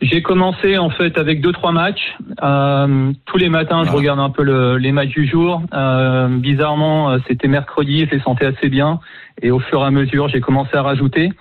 [0.02, 2.16] J'ai commencé en fait avec deux trois matchs.
[2.42, 3.94] Euh, tous les matins, je Ah.
[3.94, 5.62] regarde un peu le- les matchs du jour.
[5.74, 9.02] Euh, bizarrement, euh, c'était mercredi, je les sentais assez bien.
[9.42, 11.32] Et au fur et à mesure, j'ai commencé à rajouter.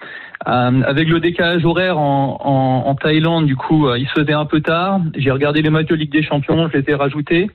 [0.49, 4.33] Euh, avec le décalage horaire en, en, en Thaïlande, du coup, euh, il se faisait
[4.33, 5.01] un peu tard.
[5.17, 7.51] J'ai regardé les matchs de Ligue des Champions, je les ai rajoutés.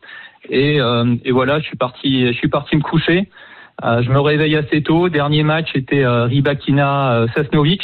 [0.49, 3.29] Et, euh, et voilà, je suis parti, je suis parti me coucher.
[3.83, 5.09] Euh, je me réveille assez tôt.
[5.09, 7.81] Dernier match était euh, Ribakina euh, Sasnovic.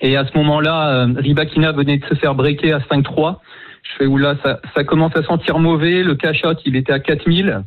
[0.00, 3.38] Et à ce moment-là, euh, Ribakina venait de se faire breaker à 5-3.
[3.82, 6.02] Je fais, oula, ça, ça commence à sentir mauvais.
[6.02, 7.62] Le cachot, il était à 4000.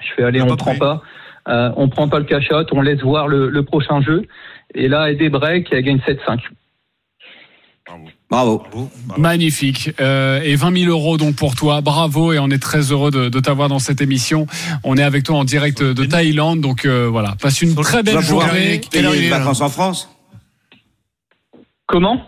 [0.00, 1.02] Je fais, allez, on peu prend pas.
[1.48, 4.26] Euh, on prend pas le cachot, on laisse voir le, le prochain jeu.
[4.74, 6.40] Et là, elle débreak et elle gagne 7-5.
[8.30, 8.62] Bravo.
[9.16, 9.90] Magnifique.
[10.00, 11.80] Euh, et 20 000 euros donc pour toi.
[11.80, 14.46] Bravo et on est très heureux de, de t'avoir dans cette émission.
[14.84, 16.60] On est avec toi en direct de Thaïlande.
[16.60, 18.80] Donc euh, voilà, passe une très belle journée.
[18.90, 20.10] Quelle heure il est, en France
[21.88, 22.22] Comment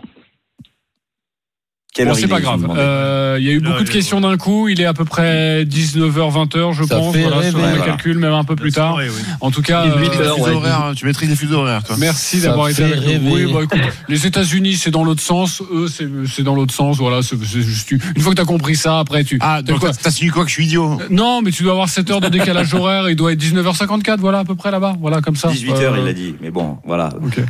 [2.05, 2.65] Bon, c'est pas grave.
[2.77, 4.69] Euh, Il y a eu Non, beaucoup de questions d'un coup.
[4.69, 7.13] Il est à peu près 19h, 20h, je Ça pense.
[7.13, 8.95] fait Voilà, selon mes calculs, même un peu plus tard.
[8.97, 9.03] Oui.
[9.41, 10.47] En tout cas, 18 euh, heures, Les ouais.
[10.47, 11.97] fuseaux horaires, tu maîtrises les fuseaux horaires, toi.
[11.99, 13.33] Merci d'avoir été avec nous.
[13.35, 15.61] Oui, bah, écoute, les États-Unis, c'est dans l'autre sens.
[15.71, 16.97] Eux, c'est c'est dans l'autre sens.
[16.97, 17.91] Voilà, c'est c'est juste.
[17.91, 19.37] Une fois que tu as compris ça, après, tu.
[19.41, 21.73] Ah, t'as donc quoi t'as suivi quoi que je suis idiot Non, mais tu dois
[21.73, 23.09] avoir 7 heures de décalage horaire.
[23.09, 24.95] Il doit être 19h54, voilà, à peu près là-bas.
[25.01, 25.49] Voilà, comme ça.
[25.49, 26.35] 18 heures, Euh, il a dit.
[26.41, 27.09] Mais bon, voilà.
[27.21, 27.41] Ok.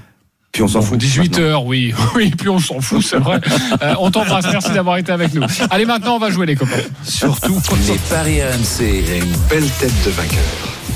[0.52, 0.97] Puis on s'en fout.
[0.97, 1.43] 18 maintenant.
[1.43, 1.93] heures, oui.
[2.16, 3.39] Oui, puis on s'en fout, c'est vrai.
[3.82, 4.45] Euh, on t'embrasse.
[4.52, 5.43] Merci d'avoir été avec nous.
[5.70, 6.76] Allez, maintenant, on va jouer les copains.
[7.04, 7.60] Surtout.
[7.88, 8.82] Les paris RMC.
[8.82, 10.39] Il y a une belle tête de vainqueur.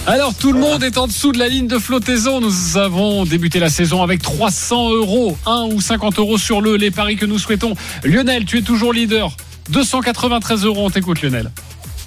[0.08, 2.42] Alors tout le monde est en dessous de la ligne de flottaison.
[2.42, 6.92] Nous avons débuté la saison avec 300 euros, 1 ou 50 euros sur le les
[6.92, 7.74] paris que nous souhaitons.
[8.04, 9.36] Lionel, tu es toujours leader.
[9.70, 11.50] 293 euros, on t'écoute Lionel.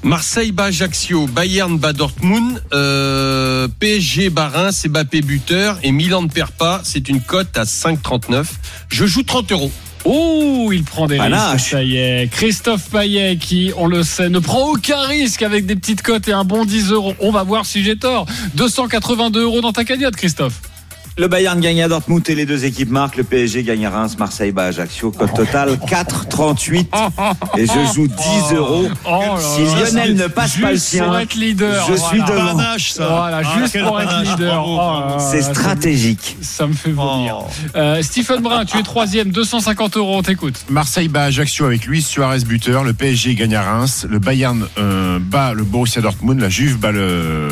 [0.03, 6.29] Marseille bat Ajaccio, Bayern bat Dortmund, euh, PSG bat Reims, Mbappé buteur et Milan ne
[6.29, 6.81] perd pas.
[6.85, 8.47] C'est une cote à 5,39.
[8.89, 9.73] Je joue 30 euros.
[10.05, 11.53] Oh, il prend des Panache.
[11.55, 12.31] risques, ça y est.
[12.31, 16.33] Christophe Payet, qui, on le sait, ne prend aucun risque avec des petites cotes et
[16.33, 17.15] un bon 10 euros.
[17.19, 18.27] On va voir si j'ai tort.
[18.55, 20.61] 282 euros dans ta cagnotte, Christophe.
[21.19, 23.17] Le Bayern gagne à Dortmund et les deux équipes marquent.
[23.17, 25.11] Le PSG gagne à Reims, Marseille bat Ajaccio.
[25.11, 26.87] Cote totale 4,38.
[27.59, 28.87] Et je joue 10 euros.
[29.05, 29.63] Oh Si.
[29.65, 31.87] Lionel ne passe Juste pas le pour sien, être leader.
[31.89, 32.09] je voilà.
[32.09, 32.57] suis devant.
[32.57, 33.07] Panache, ça.
[33.09, 34.65] Voilà, Ah, juste pour être leader.
[34.65, 36.37] Oh C'est ça me- stratégique.
[36.41, 37.39] Ça me fait vomir.
[37.41, 37.47] Oh.
[37.75, 40.65] Euh, Stephen Brun, tu es troisième, 250 euros, on t'écoute.
[40.71, 42.85] Marseille bat Ajaccio avec Luis Suarez buteur.
[42.85, 44.07] Le PSG gagne à Reims.
[44.09, 46.41] Le Bayern euh, bat le Borussia Dortmund.
[46.41, 47.49] La Juve bat le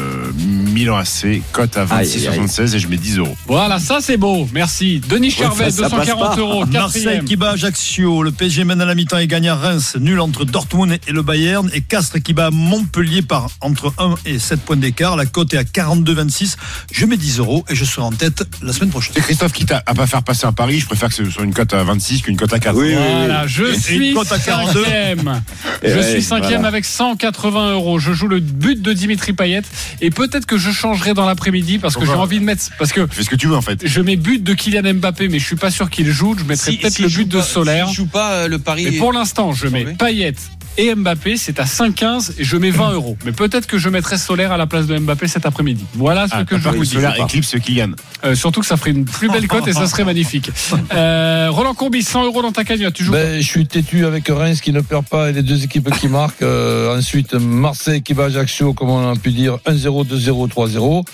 [0.77, 1.41] Milan AC.
[1.53, 2.39] Cote à Aïe, aïe, aïe.
[2.41, 3.35] 26,76 et je mets 10 euros.
[3.47, 4.47] Voilà, ça c'est beau.
[4.53, 5.01] Merci.
[5.09, 6.41] Denis Charvet, ça, ça passe 240 pas.
[6.41, 9.97] euros, Marseille qui bat Ajaccio, le PSG mène à la mi-temps et gagne à Reims,
[9.99, 14.39] nul entre Dortmund et le Bayern, et Castres qui bat Montpellier par entre 1 et
[14.39, 15.17] 7 points d'écart.
[15.17, 16.57] La cote est à 42,26.
[16.93, 19.15] Je mets 10 euros et je serai en tête la semaine prochaine.
[19.17, 20.79] C'est Christophe qui t'a à pas faire passer un pari.
[20.81, 22.77] Je préfère que ce soit une cote à 26 qu'une cote à 4.
[22.77, 23.03] Oui, oui, oui.
[23.21, 24.85] Voilà, je Et suis cote à 42.
[24.85, 25.43] cinquième.
[25.83, 26.69] Et Je ouais, suis cinquième voilà.
[26.69, 27.99] avec 180 euros.
[27.99, 29.63] Je joue le but de Dimitri Payet
[30.03, 33.07] et peut-être que je changerai dans l'après-midi parce que j'ai envie de mettre parce que
[33.07, 33.81] Fais ce que tu veux en fait.
[33.87, 36.35] je mets but de Kylian Mbappé mais je suis pas sûr qu'il joue.
[36.39, 37.87] Je mettrai Si- peut-être si le je but joue de pas- Solaire.
[37.89, 38.85] si je joue pas euh, le pari.
[38.91, 39.85] Mais pour l'instant, je mets.
[39.95, 40.35] Payet
[40.79, 43.17] et Mbappé, c'est à 5,15 et je mets 20 euros.
[43.25, 45.85] Mais peut-être que je mettrai Solaire à la place de Mbappé cet après-midi.
[45.95, 46.91] Voilà ce Ah, que je vous dis.
[46.91, 47.91] Solaire éclipse Kylian.
[48.25, 50.51] Euh, surtout que ça ferait une plus belle cote et ça serait magnifique.
[50.93, 52.95] Euh, Roland Courbis, 100 euros dans ta cagnotte.
[52.95, 55.65] Tu joues Ben, je suis têtu avec Reims qui ne perd pas et les deux
[55.65, 56.43] équipes qui marquent.
[56.43, 61.05] Euh, ensuite, Marseille qui bat Ajaccio, comme on a pu dire, 1-0, 2-0, 3-0.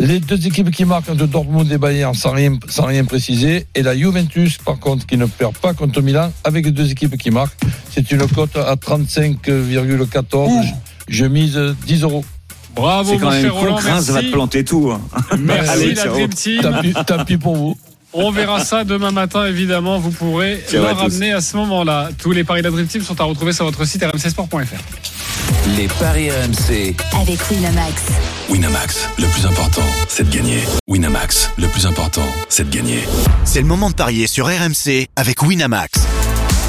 [0.00, 3.66] Les deux équipes qui marquent entre Dortmund et Bayern sans rien, sans rien préciser.
[3.74, 7.16] Et la Juventus, par contre, qui ne perd pas contre Milan avec les deux équipes
[7.18, 7.56] qui marquent.
[7.90, 10.64] C'est une cote à 35,14.
[11.08, 12.24] Je, mise 10 euros.
[12.76, 14.30] Bravo C'est quand mon même cher con, Roland, Reims va te merci.
[14.30, 14.92] planter tout.
[14.92, 15.00] hein.
[15.38, 16.12] Merci Allez, la ciao.
[16.14, 16.62] Dream Team.
[16.62, 17.76] Tant pis, tant pis pour vous.
[18.12, 19.98] On verra ça demain matin, évidemment.
[19.98, 20.98] Vous pourrez Ciao le à tous.
[21.00, 22.10] ramener à ce moment-là.
[22.18, 24.56] Tous les paris de la Dream Team sont à retrouver sur votre site rmcsport.fr.
[25.76, 26.94] Les paris RMC.
[27.20, 28.02] Avec Winamax.
[28.48, 30.58] Winamax, le plus important, c'est de gagner.
[30.88, 33.00] Winamax, le plus important, c'est de gagner.
[33.44, 35.92] C'est le moment de parier sur RMC avec Winamax.